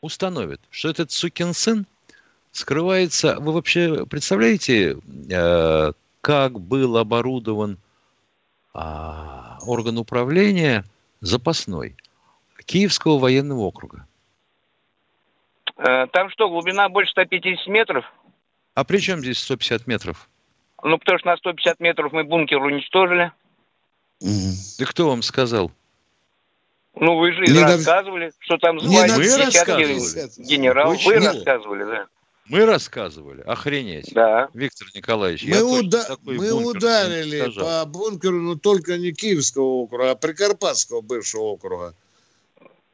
[0.01, 1.85] установит, что этот сукин сын
[2.51, 3.37] скрывается...
[3.39, 4.97] Вы вообще представляете,
[5.29, 7.77] э, как был оборудован
[8.73, 10.85] а, орган управления
[11.21, 11.95] запасной
[12.65, 14.05] Киевского военного округа.
[15.77, 18.05] Э, там что, глубина больше 150 метров?
[18.75, 20.29] А при чем здесь 150 метров?
[20.83, 23.31] Ну, потому что на 150 метров мы бункер уничтожили.
[24.21, 25.71] Да кто вам сказал?
[26.95, 28.31] Ну, вы же не рассказывали, на...
[28.39, 31.01] что там звали десятки генералов.
[31.05, 32.07] Вы рассказывали, да.
[32.49, 34.11] Мы рассказывали, охренеть.
[34.11, 34.49] Да.
[34.53, 41.01] Виктор Николаевич, мы, уда- мы ударили по бункеру, но только не Киевского округа, а Прикарпатского
[41.01, 41.93] бывшего округа.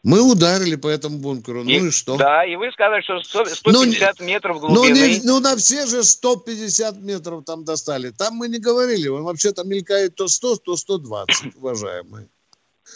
[0.04, 2.16] Мы ударили по этому бункеру, ну и, ну и что?
[2.16, 5.00] Да, и вы сказали, что 150 ну, метров глубины.
[5.00, 8.12] Ну, не, ну, на все же 150 метров там достали.
[8.12, 12.28] Там мы не говорили, он вообще-то мелькает то 100, то 120, уважаемые.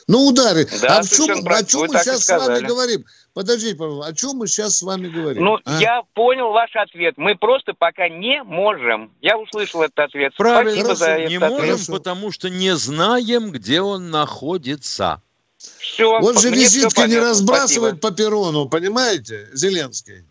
[0.07, 0.67] Ну, удары.
[0.81, 3.05] Да, а в чем, о чем мы сейчас с вами говорим?
[3.33, 5.43] Подождите, пожалуйста, о чем мы сейчас с вами говорим?
[5.43, 5.79] Ну, а?
[5.79, 7.15] я понял ваш ответ.
[7.17, 9.11] Мы просто пока не можем.
[9.21, 10.33] Я услышал этот ответ.
[10.35, 11.05] Правильно, Спасибо Хорошо.
[11.05, 11.49] за этот не ответ.
[11.51, 11.91] можем, Хорошо.
[11.93, 15.21] потому что не знаем, где он находится.
[15.57, 16.19] Все.
[16.19, 18.09] Вот же визитка не разбрасывает Спасибо.
[18.09, 20.25] по перрону, понимаете, Зеленский?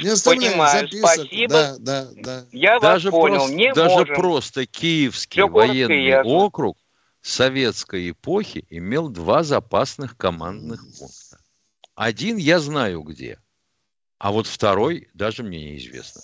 [0.00, 1.10] Не Понимаю, записок.
[1.10, 1.52] спасибо.
[1.52, 2.44] Да, да, да.
[2.52, 4.14] Я даже вас понял, просто, не Даже можем.
[4.14, 6.76] просто Киевский Все военный округ
[7.28, 11.38] советской эпохи имел два запасных командных пункта.
[11.94, 13.38] Один я знаю где,
[14.18, 16.22] а вот второй даже мне неизвестно.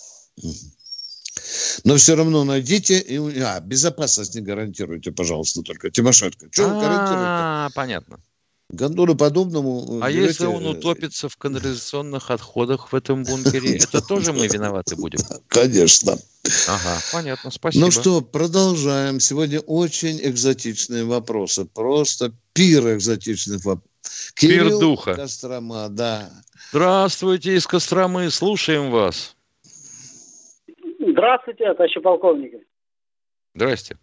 [1.83, 2.99] Но все равно найдите.
[2.99, 3.39] И...
[3.39, 5.91] А, безопасность не гарантируйте, пожалуйста, только.
[5.91, 6.47] Тимошенко.
[6.51, 7.15] Что вы гарантируете?
[7.17, 8.19] А, понятно.
[8.75, 9.99] Гондору подобному.
[10.01, 10.27] А берете...
[10.27, 15.19] если он утопится в канализационных отходах в этом бункере, это тоже мы виноваты будем?
[15.47, 16.17] Конечно.
[16.67, 17.85] Ага, понятно, спасибо.
[17.85, 19.19] Ну что, продолжаем.
[19.19, 21.65] Сегодня очень экзотичные вопросы.
[21.65, 23.91] Просто пир экзотичных вопросов.
[24.35, 25.15] Пир духа.
[25.15, 26.29] Кострома, да.
[26.71, 29.35] Здравствуйте из Костромы, слушаем вас.
[30.99, 32.59] Здравствуйте, товарищи полковники.
[33.53, 33.97] Здрасте.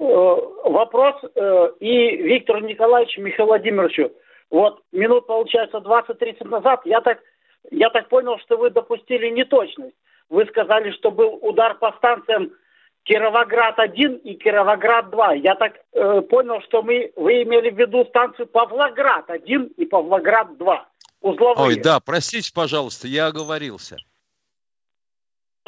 [0.00, 4.10] Э, вопрос э, и Виктору Николаевичу, Михаилу Владимировичу.
[4.50, 7.18] Вот минут, получается, 20-30 назад я так,
[7.70, 9.94] я так понял, что вы допустили неточность.
[10.30, 12.50] Вы сказали, что был удар по станциям
[13.04, 15.40] Кировоград-1 и Кировоград-2.
[15.40, 20.78] Я так э, понял, что мы, вы имели в виду станцию Павлоград-1 и Павлоград-2.
[21.20, 21.66] Узловые.
[21.66, 23.98] Ой, да, простите, пожалуйста, я оговорился.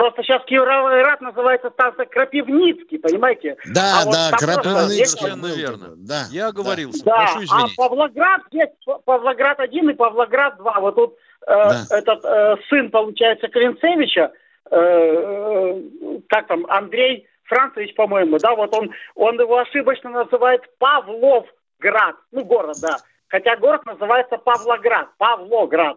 [0.03, 3.57] Просто сейчас Кировоград называется станция Крапивницкий, понимаете?
[3.73, 5.07] Да, а да, вот Крапивницкий.
[5.07, 5.93] Совершенно верно.
[5.95, 6.25] Да.
[6.33, 7.19] Я оговорился, да.
[7.19, 7.75] прошу извинить.
[7.79, 8.73] А Павлоград есть
[9.05, 10.81] Павлоград-1 и Павлоград-2.
[10.81, 11.15] Вот тут
[11.47, 11.85] э, да.
[11.91, 14.33] этот э, сын, получается, Клинцевича,
[14.73, 15.81] э, э,
[16.29, 22.77] как там, Андрей Францевич, по-моему, да, вот он, он его ошибочно называет Павловград, ну, город,
[22.83, 22.97] да.
[23.29, 25.97] Хотя город называется Павлоград, Павлоград.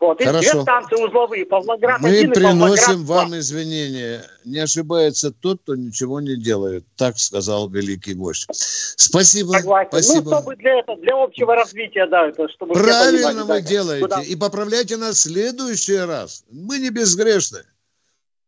[0.00, 0.52] Вот, и Хорошо.
[0.52, 3.16] две станции узловые, Павлоград Мы один и Павлоград приносим два.
[3.16, 4.24] вам извинения.
[4.44, 6.84] Не ошибается тот, кто ничего не делает.
[6.96, 8.46] Так сказал великий вождь.
[8.52, 9.52] Спасибо.
[9.52, 9.88] Согласен.
[9.90, 10.30] Спасибо.
[10.30, 14.02] Ну, чтобы для этого, для общего развития, да, это чтобы Правильно вы да, делаете.
[14.02, 16.44] куда- И поправляйте нас в следующий раз.
[16.50, 17.60] Мы не безгрешны.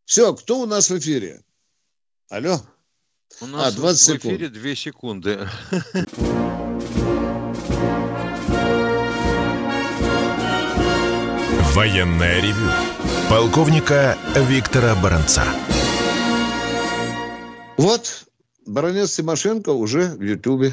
[0.05, 1.41] Все, кто у нас в эфире?
[2.29, 2.61] Алло.
[3.41, 4.35] У нас А, 20 в секунд.
[4.35, 5.39] эфире 2 секунды.
[11.77, 12.71] Военное ревю
[13.29, 14.17] полковника
[14.49, 15.43] Виктора Баранца.
[17.77, 18.25] Вот
[18.67, 20.69] баронец Тимошенко уже в Ютубе.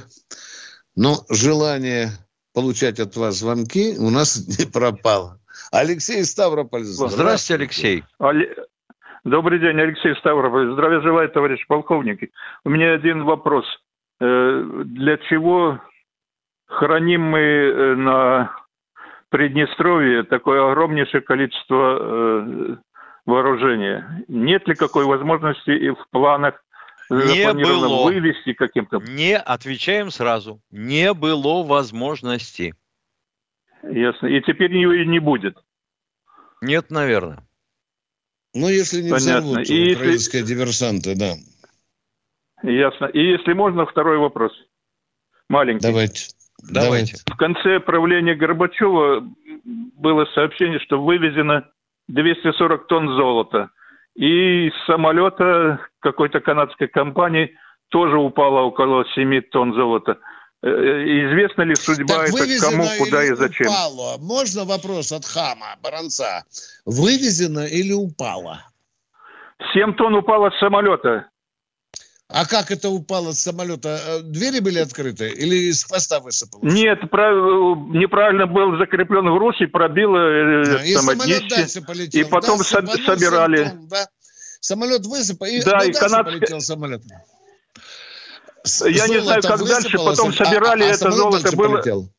[0.96, 2.08] Но желание
[2.54, 5.40] получать от вас звонки у нас не пропало.
[5.74, 6.84] Алексей Ставрополь.
[6.84, 8.04] Здравствуйте, Алексей.
[8.20, 8.56] Але-
[9.26, 10.72] Добрый день, Алексей Ставрополь.
[10.74, 12.30] Здравия желаю, товарищ полковник.
[12.66, 13.66] У меня один вопрос.
[14.22, 15.80] Э, Для чего
[16.68, 18.63] храним мы э, на
[19.34, 22.76] Приднестровье такое огромнейшее количество э,
[23.26, 24.24] вооружения?
[24.28, 26.64] Нет ли какой возможности и в планах
[27.10, 28.04] э, Не было.
[28.04, 29.00] вывести каким-то?
[29.00, 30.62] Не отвечаем сразу.
[30.70, 32.76] Не было возможности.
[33.82, 34.28] Ясно.
[34.28, 35.58] И теперь ее и не будет.
[36.62, 37.40] Нет, наверное.
[38.54, 39.40] Ну, если не Понятно.
[39.50, 41.34] взорвут И если- украинские диверсанты, да.
[42.62, 43.06] Ясно.
[43.06, 44.52] И если можно, второй вопрос.
[45.50, 45.82] Маленький.
[45.88, 46.28] Давайте.
[46.70, 47.18] Давайте.
[47.30, 49.24] В конце правления Горбачева
[49.64, 51.66] было сообщение, что вывезено
[52.08, 53.70] 240 тонн золота.
[54.16, 57.56] И из самолета какой-то канадской компании
[57.90, 60.18] тоже упало около 7 тонн золота.
[60.62, 63.68] Э, Известна ли судьба Так это кому, куда или и зачем?
[63.68, 64.18] упало?
[64.20, 66.44] Можно вопрос от хама, баронца?
[66.86, 68.62] Вывезено или упало?
[69.74, 71.28] 7 тонн упало с самолета.
[72.36, 74.02] А как это упало с самолета?
[74.08, 76.74] Э, Двери были открыты или из хвоста высыпалось?
[76.74, 82.22] Нет, прав- неправильно был закреплен груз и пробило э, Да, и самое самолет дальше полетел.
[82.22, 83.72] И потом да, со- собирали.
[83.88, 84.08] да.
[84.60, 87.04] Самолет высыпал, и, Да, ну, и дальше канадская- полетел самолет.
[88.64, 92.10] С- Я не знаю, как дальше, потом а- собирали а это самолет золото, было- полетел.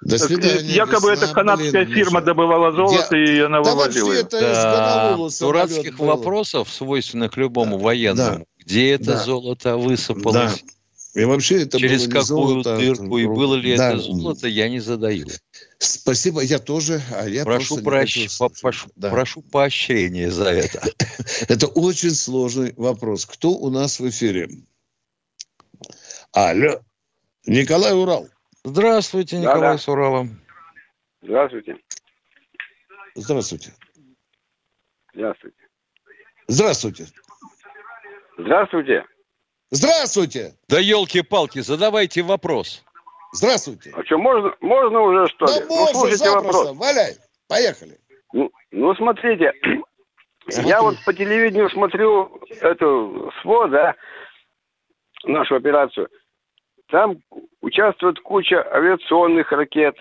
[0.00, 0.60] До свидания.
[0.60, 4.56] Якобы весна, это канадская блин, фирма добывала золото, Я- и она Да вывозила это из
[4.56, 6.06] Да, дурацких был.
[6.06, 8.46] вопросов, свойственных любому военному.
[8.68, 9.16] Где это Да.
[9.24, 10.62] золото высыпалось?
[11.14, 13.92] И вообще это Через было какую золото, дырку и было ли да.
[13.92, 15.26] это золото, я не задаю.
[15.78, 17.00] Спасибо, я тоже.
[17.14, 18.60] А я прошу, прощ- хочу по- слушать.
[18.60, 19.08] прошу, Да.
[19.10, 20.82] прошу поощрения за это.
[21.48, 23.24] Это очень сложный вопрос.
[23.24, 24.50] Кто у нас в эфире?
[26.32, 26.82] Алло.
[27.46, 28.28] Николай Урал.
[28.64, 29.78] Здравствуйте, Да, Николай да.
[29.78, 30.28] с Урала.
[31.22, 31.76] Здравствуйте.
[33.14, 33.72] Здравствуйте.
[35.14, 35.56] Здравствуйте.
[36.48, 37.06] Здравствуйте.
[38.38, 39.04] Здравствуйте.
[39.70, 40.54] Здравствуйте.
[40.68, 42.84] Да елки-палки, задавайте вопрос.
[43.32, 43.92] Здравствуйте.
[43.94, 45.52] А что, можно, можно уже что ли?
[45.52, 46.58] Да ну, можно, слушайте запросто.
[46.58, 46.76] вопрос.
[46.78, 47.14] Валяй.
[47.48, 47.98] Поехали.
[48.32, 49.52] Ну, ну, смотрите,
[50.48, 50.70] Смотри.
[50.70, 53.94] я вот по телевидению смотрю эту СВО, да,
[55.24, 56.08] нашу операцию.
[56.90, 57.18] Там
[57.60, 59.96] участвует куча авиационных ракет,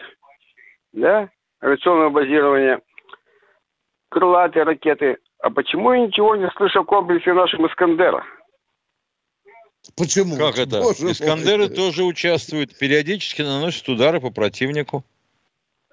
[0.94, 1.30] да,
[1.62, 2.82] авиационного базирования,
[4.10, 5.18] крылатые ракеты.
[5.40, 8.24] А почему я ничего не слышу о комплексе нашем «Искандера»?
[9.96, 10.36] Почему?
[10.36, 10.82] Как это?
[10.82, 11.12] Боже мой.
[11.14, 15.04] Искандеры тоже участвуют, периодически наносят удары по противнику.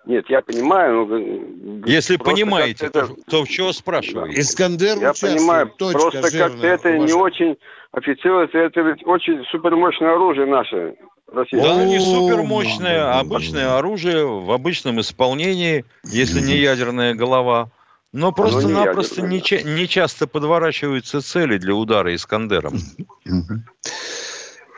[0.07, 1.07] Нет, я понимаю.
[1.07, 4.41] ну, Если понимаете, то, то чего спрашиваете?
[4.41, 5.37] Искандер Я участвует.
[5.37, 7.57] понимаю, Точка просто как-то это не Ваша- очень
[7.93, 10.97] официозно, это ведь очень супермощное оружие наше,
[11.33, 11.63] российское.
[11.75, 13.21] Да, не супермощное, мама.
[13.21, 17.71] обычное оружие в обычном исполнении, если не ядерная голова.
[18.15, 22.79] Но просто-напросто ядерное, не, ча- не часто подворачиваются цели для удара Искандером.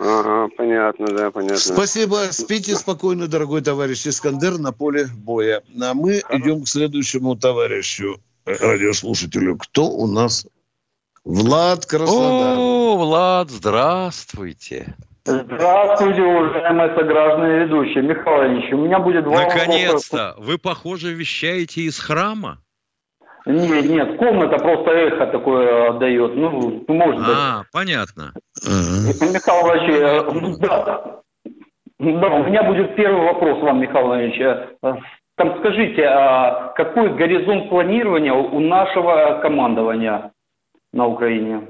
[0.01, 1.59] Ага, понятно, да, понятно.
[1.59, 2.16] Спасибо.
[2.31, 5.62] Спите спокойно, дорогой товарищ Искандер, на поле боя.
[5.79, 9.59] А мы идем к следующему товарищу, э, радиослушателю.
[9.59, 10.46] Кто у нас?
[11.22, 12.57] Влад Краснодар.
[12.57, 14.96] О, Влад, здравствуйте.
[15.27, 18.02] Здравствуйте, уважаемые сограждане и ведущие.
[18.02, 19.58] Михаил Ильич, у меня будет два вопроса.
[19.58, 20.35] Наконец-то!
[20.38, 22.63] Вы, похоже, вещаете из храма?
[23.47, 26.35] Нет, нет, комната просто эхо такое отдает.
[26.35, 27.37] Ну, может быть.
[27.37, 28.33] А, понятно.
[28.65, 31.21] Михаил Ильич, э, да,
[32.01, 34.40] да, у меня будет первый вопрос вам, Михаил Ильич.
[34.40, 34.97] Э,
[35.37, 40.33] Там скажите, а какой горизонт планирования у нашего командования
[40.92, 41.69] на Украине?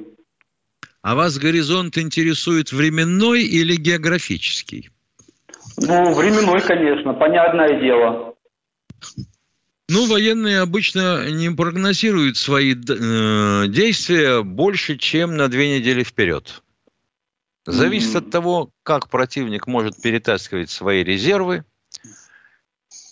[1.02, 4.88] А вас горизонт интересует временной или географический?
[5.76, 8.34] Ну, временной, конечно, понятное дело.
[9.88, 16.62] Ну, военные обычно не прогнозируют свои э, действия больше, чем на две недели вперед.
[17.66, 21.64] Зависит от того, как противник может перетаскивать свои резервы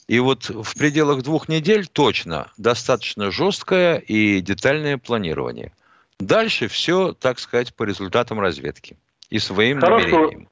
[0.06, 5.72] И вот в пределах двух недель точно достаточно жесткое и детальное планирование.
[6.20, 8.96] Дальше все, так сказать, по результатам разведки
[9.30, 10.06] и своим Хорошо.
[10.08, 10.48] намерениям.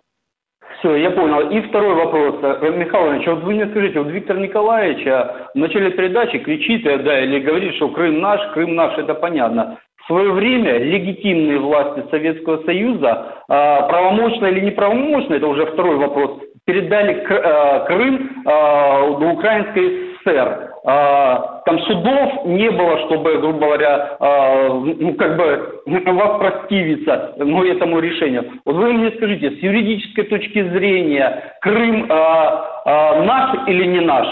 [0.83, 1.49] Все, я понял.
[1.49, 2.41] И второй вопрос.
[2.43, 6.85] Э, Михаил Иванович, вот вы мне скажите, вот Виктор Николаевич а, в начале передачи кричит,
[6.85, 9.79] э, да, или говорит, что Крым наш, Крым наш, это понятно.
[10.03, 16.41] В свое время легитимные власти Советского Союза, а, правомочно или неправомочно, это уже второй вопрос,
[16.67, 20.72] передали э, Крым до Украинской ССР.
[20.85, 28.61] Там судов не было, чтобы, грубо говоря, ну, как бы вас простивиться ну, этому решению.
[28.65, 34.27] Вот вы мне скажите, с юридической точки зрения, Крым наш или не наш?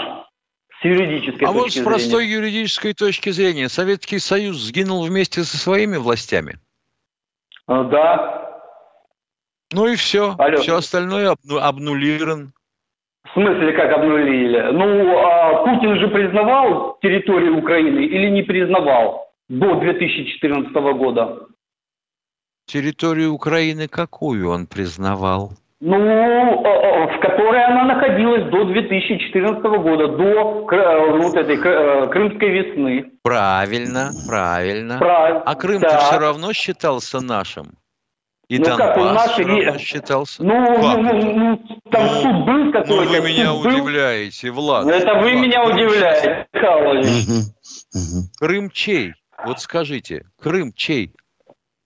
[0.81, 5.55] С юридической а точки вот с простой юридической точки зрения, Советский Союз сгинул вместе со
[5.57, 6.57] своими властями?
[7.67, 8.41] Да.
[9.73, 10.35] Ну и все.
[10.37, 10.57] Алло.
[10.57, 12.53] Все остальное обнулирован.
[13.31, 14.71] В смысле, как обнулили?
[14.73, 21.39] Ну, а Путин же признавал территорию Украины или не признавал до 2014 года?
[22.65, 25.51] Территорию Украины какую он признавал?
[25.79, 33.11] Ну, в которой она находилась до 2014 года, до э, вот этой э, крымской весны.
[33.23, 34.99] Правильно, правильно.
[34.99, 35.43] Прав...
[35.45, 35.97] А Крым-то да.
[35.97, 37.80] все равно считался нашим.
[38.51, 39.43] И ну, Донбасс как, он наши...
[39.43, 40.43] равно считался.
[40.43, 43.03] Ну, ну, ну, ну, там ну, суд был какой-то.
[43.05, 43.61] Ну, вы меня был.
[43.61, 44.83] удивляете, Влад.
[44.83, 47.45] Ну, это вы Влад, меня удивляете, Михайлович.
[48.37, 49.13] Крым чей?
[49.45, 51.13] Вот скажите, Крым чей?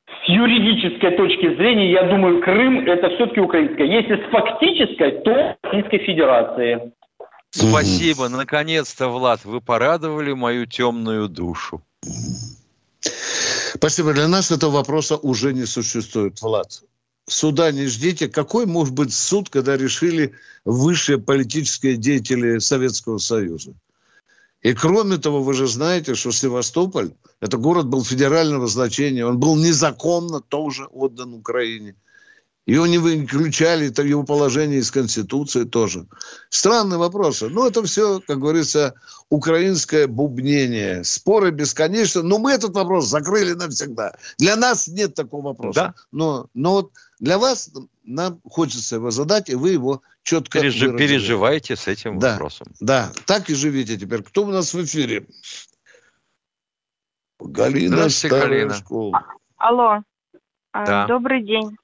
[0.07, 3.86] С юридической точки зрения, я думаю, Крым это все-таки украинское.
[3.86, 6.93] Если с фактической, то Российской Федерации.
[7.51, 11.84] Спасибо, наконец-то, Влад, вы порадовали мою темную душу.
[13.76, 14.13] Спасибо.
[14.13, 16.84] Для нас этого вопроса уже не существует, Влад.
[17.28, 18.30] Суда не ждите.
[18.30, 23.73] Какой может быть суд, когда решили высшие политические деятели Советского Союза?
[24.61, 29.55] И кроме того, вы же знаете, что Севастополь, это город был федерального значения, он был
[29.55, 31.95] незаконно тоже отдан Украине.
[32.66, 36.07] Его не выключали, это его положение из Конституции тоже.
[36.49, 37.47] Странные вопросы.
[37.47, 38.95] Но это все, как говорится,
[39.30, 41.03] украинское бубнение.
[41.03, 42.24] Споры бесконечны.
[42.24, 44.16] Но мы этот вопрос закрыли навсегда.
[44.39, 45.80] Для нас нет такого вопроса.
[45.80, 45.93] Да.
[46.11, 47.70] Но, но вот для вас
[48.03, 50.80] нам хочется его задать, и вы его четко Переж...
[50.80, 52.68] Переживайте с этим да, вопросом.
[52.80, 54.24] Да, так и живите теперь.
[54.24, 55.28] Кто у нас в эфире?
[57.39, 58.74] Галина, Галина.
[58.74, 59.24] школа.
[59.57, 60.01] Алло.
[60.72, 61.07] А, да.
[61.07, 61.78] Добрый день.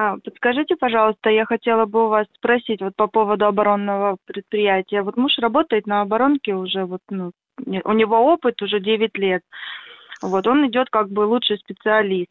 [0.00, 5.02] А, подскажите, пожалуйста, я хотела бы у вас спросить вот по поводу оборонного предприятия.
[5.02, 7.32] Вот муж работает на оборонке уже, вот, ну,
[7.66, 9.42] у него опыт уже 9 лет.
[10.22, 12.30] Вот, он идет как бы лучший специалист.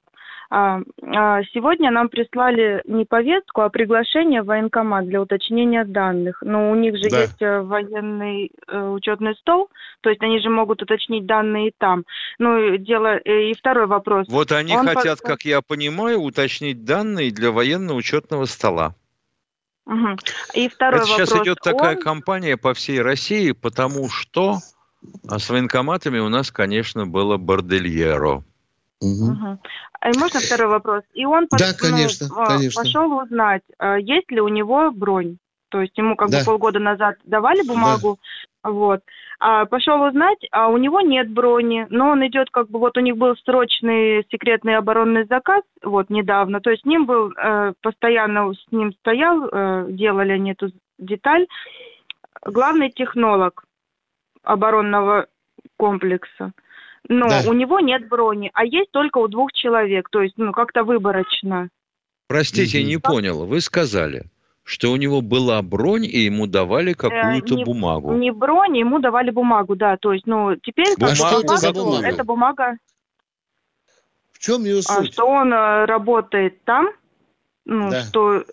[0.50, 6.42] А, а, сегодня нам прислали не повестку, а приглашение в военкомат для уточнения данных.
[6.42, 7.22] Но у них же да.
[7.22, 9.70] есть э, военный э, учетный стол,
[10.02, 12.06] то есть они же могут уточнить данные там.
[12.40, 13.20] Ну, дело...
[13.26, 14.28] Э, и второй вопрос.
[14.30, 15.28] Вот они Он хотят, по...
[15.28, 18.96] как я понимаю, уточнить данные для военно-учетного стола.
[19.86, 20.18] Угу.
[20.54, 21.30] И второй Это вопрос.
[21.30, 22.02] сейчас идет такая Он...
[22.02, 24.60] кампания по всей России, потому что
[25.28, 28.44] а с военкоматами у нас, конечно, было бордельеро.
[29.02, 29.32] Угу.
[29.32, 29.60] Угу.
[30.06, 31.04] И можно второй вопрос?
[31.14, 32.84] И он да, конечно, ну, конечно.
[32.84, 35.38] пошел узнать, а, есть ли у него бронь.
[35.70, 36.40] То есть ему как да.
[36.40, 38.20] бы полгода назад давали бумагу,
[38.64, 38.70] да.
[38.70, 39.02] вот.
[39.40, 43.02] А пошел узнать, а у него нет брони, но он идет как бы вот у
[43.02, 48.54] них был срочный секретный оборонный заказ вот недавно, то есть с ним был э, постоянно
[48.54, 51.46] с ним стоял, э, делали они эту деталь,
[52.44, 53.66] главный технолог
[54.44, 55.28] оборонного
[55.76, 56.54] комплекса.
[57.10, 57.44] Но да.
[57.48, 61.70] у него нет брони, а есть только у двух человек, то есть ну как-то выборочно.
[62.28, 62.88] Простите, угу.
[62.88, 63.46] не понял.
[63.46, 64.26] Вы сказали,
[64.64, 68.14] что у него была бронь, и ему давали какую-то э, не, бумагу.
[68.14, 69.96] Не бронь, ему давали бумагу, да.
[69.96, 72.06] То есть, ну, теперь бумага, что это за бумага?
[72.06, 72.78] Это бумага.
[74.34, 75.10] В чем ее а, суть?
[75.10, 76.90] А, что он э, работает там,
[77.66, 78.02] ну, да.
[78.04, 78.44] что...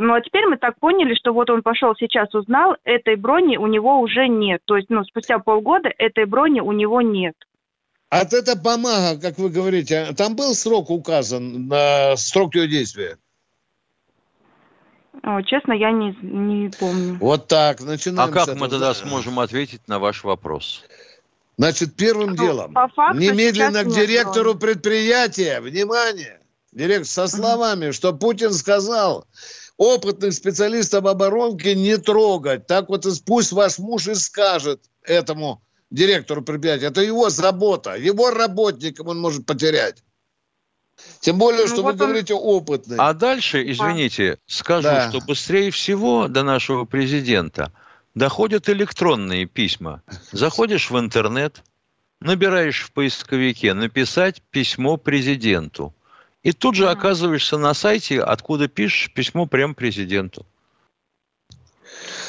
[0.00, 3.66] Ну, а теперь мы так поняли, что вот он пошел сейчас узнал, этой брони у
[3.66, 4.62] него уже нет.
[4.64, 7.34] То есть, ну, спустя полгода этой брони у него нет.
[8.10, 13.18] А эта бумага, как вы говорите, там был срок указан, на срок ее действия?
[15.22, 17.18] О, честно, я не, не помню.
[17.20, 18.30] Вот так, начинаем.
[18.30, 20.84] А как мы тогда сможем ответить на ваш вопрос?
[21.58, 24.60] Значит, первым ну, делом, факту немедленно к директору нет.
[24.60, 26.40] предприятия, внимание,
[26.72, 29.26] директор, со словами, что Путин сказал,
[29.76, 32.66] опытных специалистов оборонки не трогать.
[32.68, 36.86] Так вот пусть ваш муж и скажет этому директору предприятия.
[36.86, 37.96] Это его забота.
[37.96, 40.02] Его работникам он может потерять.
[41.20, 41.96] Тем более, ну, что вот вы он...
[41.96, 42.96] говорите опытный.
[42.98, 45.08] А дальше, извините, скажу, да.
[45.08, 47.72] что быстрее всего до нашего президента
[48.14, 50.02] доходят электронные письма.
[50.32, 51.62] Заходишь в интернет,
[52.20, 55.94] набираешь в поисковике «написать письмо президенту».
[56.42, 60.46] И тут же оказываешься на сайте, откуда пишешь письмо прямо президенту.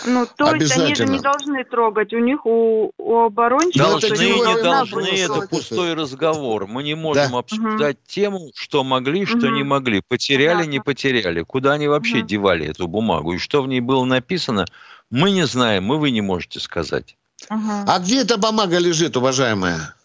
[0.05, 2.13] Ну, то есть они же не должны трогать.
[2.13, 3.99] У них, у, у оборонщиков...
[4.01, 6.67] Должны, не должны, это пустой разговор.
[6.67, 7.39] Мы не можем да.
[7.39, 8.05] обсуждать угу.
[8.07, 9.55] тему, что могли, что угу.
[9.55, 10.01] не могли.
[10.07, 10.65] Потеряли, да.
[10.65, 11.41] не потеряли.
[11.43, 12.27] Куда они вообще угу.
[12.27, 13.33] девали эту бумагу?
[13.33, 14.65] И что в ней было написано,
[15.09, 17.17] мы не знаем, и вы не можете сказать.
[17.49, 17.71] Угу.
[17.87, 19.95] А где эта бумага лежит, уважаемая?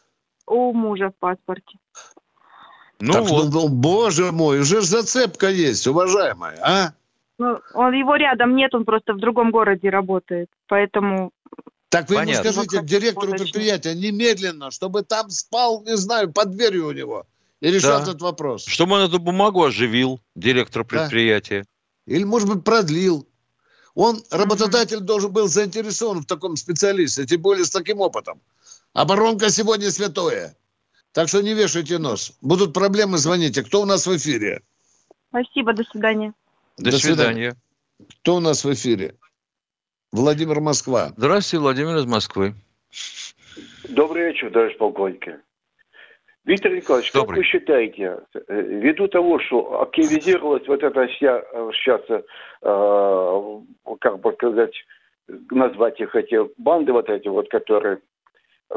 [0.47, 1.79] У мужа в паспорте.
[3.01, 3.53] Ну так, вот.
[3.53, 6.93] Ну, боже мой, уже зацепка есть, уважаемая, а?
[7.39, 11.33] Ну, он его рядом нет, он просто в другом городе работает, поэтому.
[11.89, 12.49] Так вы Понятно.
[12.49, 17.27] ему скажите директору предприятия немедленно, чтобы там спал, не знаю, под дверью у него
[17.65, 18.03] и решал да.
[18.03, 18.67] этот вопрос.
[18.67, 21.65] Чтобы он эту бумагу оживил, директор предприятия.
[22.07, 22.15] Да.
[22.15, 23.27] Или, может быть, продлил.
[23.95, 25.07] Он, работодатель, mm-hmm.
[25.07, 28.43] должен был заинтересован в таком специалисте, тем более с таким опытом.
[28.93, 30.57] Оборонка сегодня святое.
[31.13, 32.33] Так что не вешайте нос.
[32.43, 33.63] Будут проблемы, звоните.
[33.63, 34.61] Кто у нас в эфире?
[35.31, 36.35] Спасибо, до свидания.
[36.77, 37.25] До, до свидания.
[37.25, 37.55] свидания.
[38.21, 39.15] Кто у нас в эфире?
[40.13, 41.13] Владимир Москва.
[41.17, 42.55] Здравствуйте, Владимир из Москвы.
[43.89, 45.41] Добрый вечер, товарищ полковник.
[46.45, 47.29] Виктор Николаевич, Добрый.
[47.29, 52.23] как вы считаете, э, ввиду того, что активизировалась вот эта вся сейчас, э,
[52.63, 54.75] э, как бы сказать,
[55.51, 58.01] назвать их эти банды вот эти вот, которые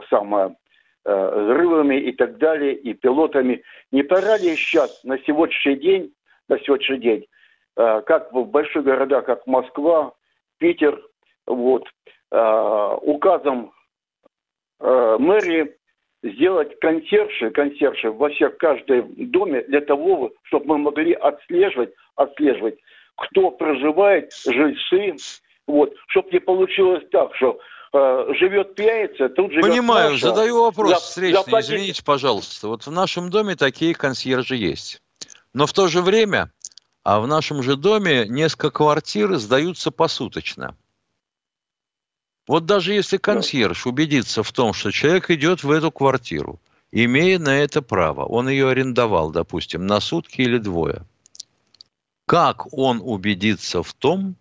[0.09, 0.55] самое
[1.03, 6.13] э, взрывами и так далее, и пилотами, не пора ли сейчас на сегодняшний день,
[6.47, 7.36] на сегодняшний день Э,
[7.77, 10.13] как в больших городах, как Москва,
[10.57, 10.99] Питер,
[11.47, 11.83] вот,
[12.31, 13.71] э, указом
[14.79, 15.75] э, мэрии
[16.23, 22.75] сделать консьержи, консьержи во всех каждом доме для того, чтобы мы могли отслеживать, отслеживать,
[23.15, 25.15] кто проживает, жильцы,
[25.67, 27.59] вот, чтобы не получилось так, что
[27.93, 31.69] э, живет пьяница, тут живет Понимаю, наша, задаю вопрос за, встречный, заплатить...
[31.69, 32.67] извините, пожалуйста.
[32.67, 35.01] Вот в нашем доме такие консьержи есть.
[35.53, 36.51] Но в то же время
[37.07, 40.75] а в нашем же доме несколько квартир сдаются посуточно.
[42.49, 46.59] Вот даже если консьерж убедится в том, что человек идет в эту квартиру,
[46.91, 51.05] имея на это право, он ее арендовал, допустим, на сутки или двое,
[52.25, 54.35] как он убедится в том,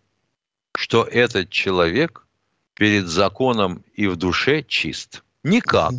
[0.76, 2.26] что этот человек
[2.74, 5.22] перед законом и в душе чист?
[5.44, 5.94] Никак.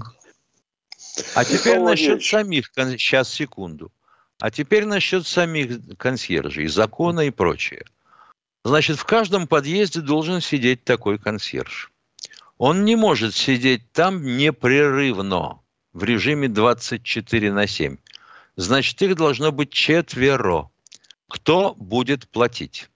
[1.34, 3.90] А теперь насчет самих, сейчас секунду.
[4.40, 7.86] А теперь насчет самих консьержей, закона и прочее.
[8.64, 11.92] Значит, в каждом подъезде должен сидеть такой консьерж.
[12.58, 15.60] Он не может сидеть там непрерывно
[15.94, 17.98] в режиме 24 на 7.
[18.56, 20.70] Значит, их должно быть четверо.
[21.28, 22.90] Кто будет платить?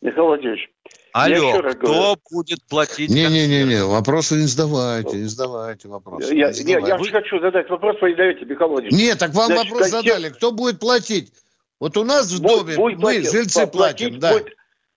[0.00, 0.70] Михаил Владимирович,
[1.16, 2.16] Алло, кто говорю.
[2.30, 3.08] будет платить?
[3.08, 6.34] Не-не-не, вопросы не задавайте, не задавайте вопросы.
[6.34, 7.08] Я, не не, я Вы...
[7.08, 9.02] хочу задать вопрос, вы не даете, Михаил Владимирович.
[9.02, 10.14] Нет, так вам Значит, вопрос контекст...
[10.14, 11.32] задали, кто будет платить?
[11.80, 14.34] Вот у нас в доме будет, мы, платить, жильцы, платим, да.
[14.34, 14.48] Будет,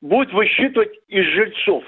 [0.01, 1.86] будет высчитывать из жильцов.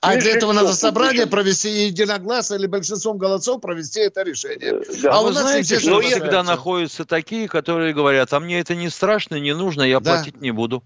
[0.00, 4.80] А для этого надо собрание провести единогласно или большинством голосов провести это решение.
[4.80, 5.10] Э, да.
[5.12, 8.90] А Вы у нас знаете, что всегда находятся такие, которые говорят, а мне это не
[8.90, 10.14] страшно, не нужно, я да.
[10.14, 10.84] платить не буду.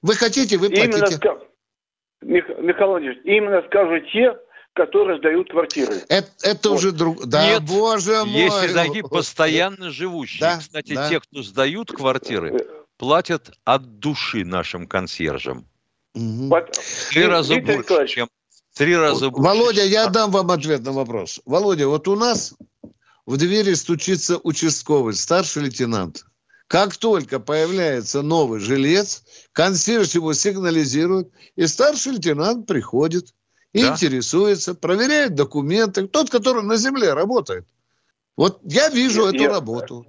[0.00, 1.18] Вы хотите, вы платите.
[1.22, 1.40] Именно,
[2.22, 4.36] Михаил Владимирович, именно скажу те,
[4.74, 5.94] которые сдают квартиры.
[6.08, 6.76] Это, это вот.
[6.76, 7.26] уже друг...
[7.26, 8.42] Да, Нет, боже мой.
[8.42, 10.40] Есть такие постоянно живущие.
[10.40, 11.08] Да, Кстати, да.
[11.08, 12.66] те, кто сдают квартиры,
[12.96, 15.66] платят от души нашим консьержам.
[16.14, 16.54] Угу.
[17.10, 18.28] Три раза больше, чем
[18.74, 19.42] Три раза больше.
[19.42, 21.40] Володя, я дам вам ответ на вопрос.
[21.44, 22.54] Володя, вот у нас
[23.26, 26.24] в двери стучится участковый, старший лейтенант.
[26.70, 33.34] Как только появляется новый жилец, консьерж его сигнализирует, и старший лейтенант приходит,
[33.74, 33.80] да?
[33.80, 36.06] интересуется, проверяет документы.
[36.06, 37.66] Тот, который на земле работает.
[38.36, 40.06] Вот я вижу я, эту я, работу.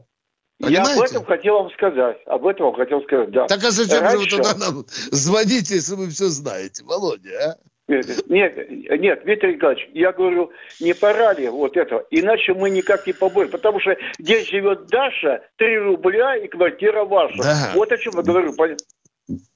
[0.60, 0.92] Понимаете?
[0.92, 2.18] Я об этом хотел вам сказать.
[2.28, 3.48] Об этом хотел сказать, да.
[3.48, 4.30] Так а зачем Раньше...
[4.30, 7.71] же вы туда нам звоните, если вы все знаете, Володя, а?
[7.92, 13.14] Нет, нет, Виктор Николаевич, я говорю, не пора ли вот этого, иначе мы никак не
[13.14, 17.38] поборемся, потому что здесь живет Даша, 3 рубля и квартира ваша.
[17.38, 17.72] Да.
[17.76, 18.54] Вот о чем я говорю.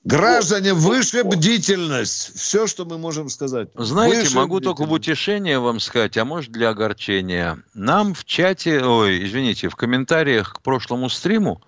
[0.03, 0.83] Граждане, вот.
[0.83, 2.35] выше бдительность.
[2.35, 3.69] Все, что мы можем сказать.
[3.75, 7.57] Знаете, выше могу только в утешение вам сказать, а может для огорчения.
[7.73, 11.61] Нам в чате, ой, извините, в комментариях к прошлому стриму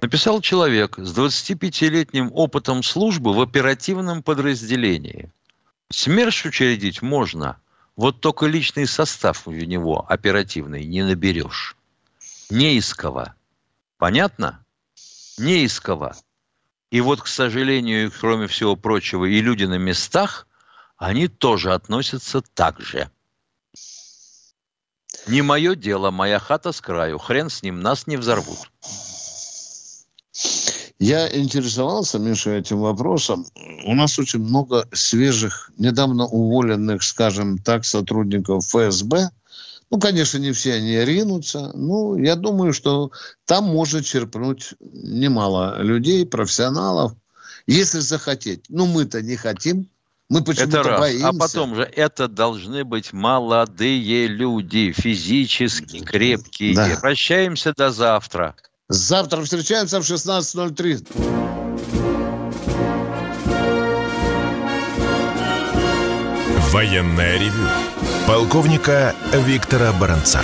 [0.00, 5.30] написал человек с 25-летним опытом службы в оперативном подразделении–
[5.90, 7.60] СМЕРШ учредить можно,
[7.96, 11.76] вот только личный состав у него оперативный не наберешь.
[12.48, 12.80] Не.
[13.98, 14.64] Понятно?
[15.36, 15.68] Не.
[16.90, 20.46] И вот, к сожалению, кроме всего прочего, и люди на местах,
[20.96, 23.10] они тоже относятся так же.
[25.26, 27.18] Не мое дело, моя хата с краю.
[27.18, 28.58] Хрен с ним, нас не взорвут.
[31.00, 33.46] Я интересовался, Миша, этим вопросом.
[33.86, 39.30] У нас очень много свежих, недавно уволенных, скажем так, сотрудников ФСБ.
[39.90, 41.72] Ну, конечно, не все они ринутся.
[41.74, 43.12] Ну, я думаю, что
[43.46, 47.14] там может черпнуть немало людей, профессионалов,
[47.66, 48.66] если захотеть.
[48.68, 49.88] Ну, мы-то не хотим.
[50.28, 50.98] Мы почему-то это раз.
[50.98, 51.28] А боимся.
[51.28, 56.74] А потом же это должны быть молодые люди, физически крепкие.
[56.74, 56.98] Да.
[57.00, 58.54] Прощаемся до завтра.
[58.90, 61.06] Завтра встречаемся в 16.03.
[66.72, 67.68] Военная ревю.
[68.26, 70.40] Полковника Виктора Баранца.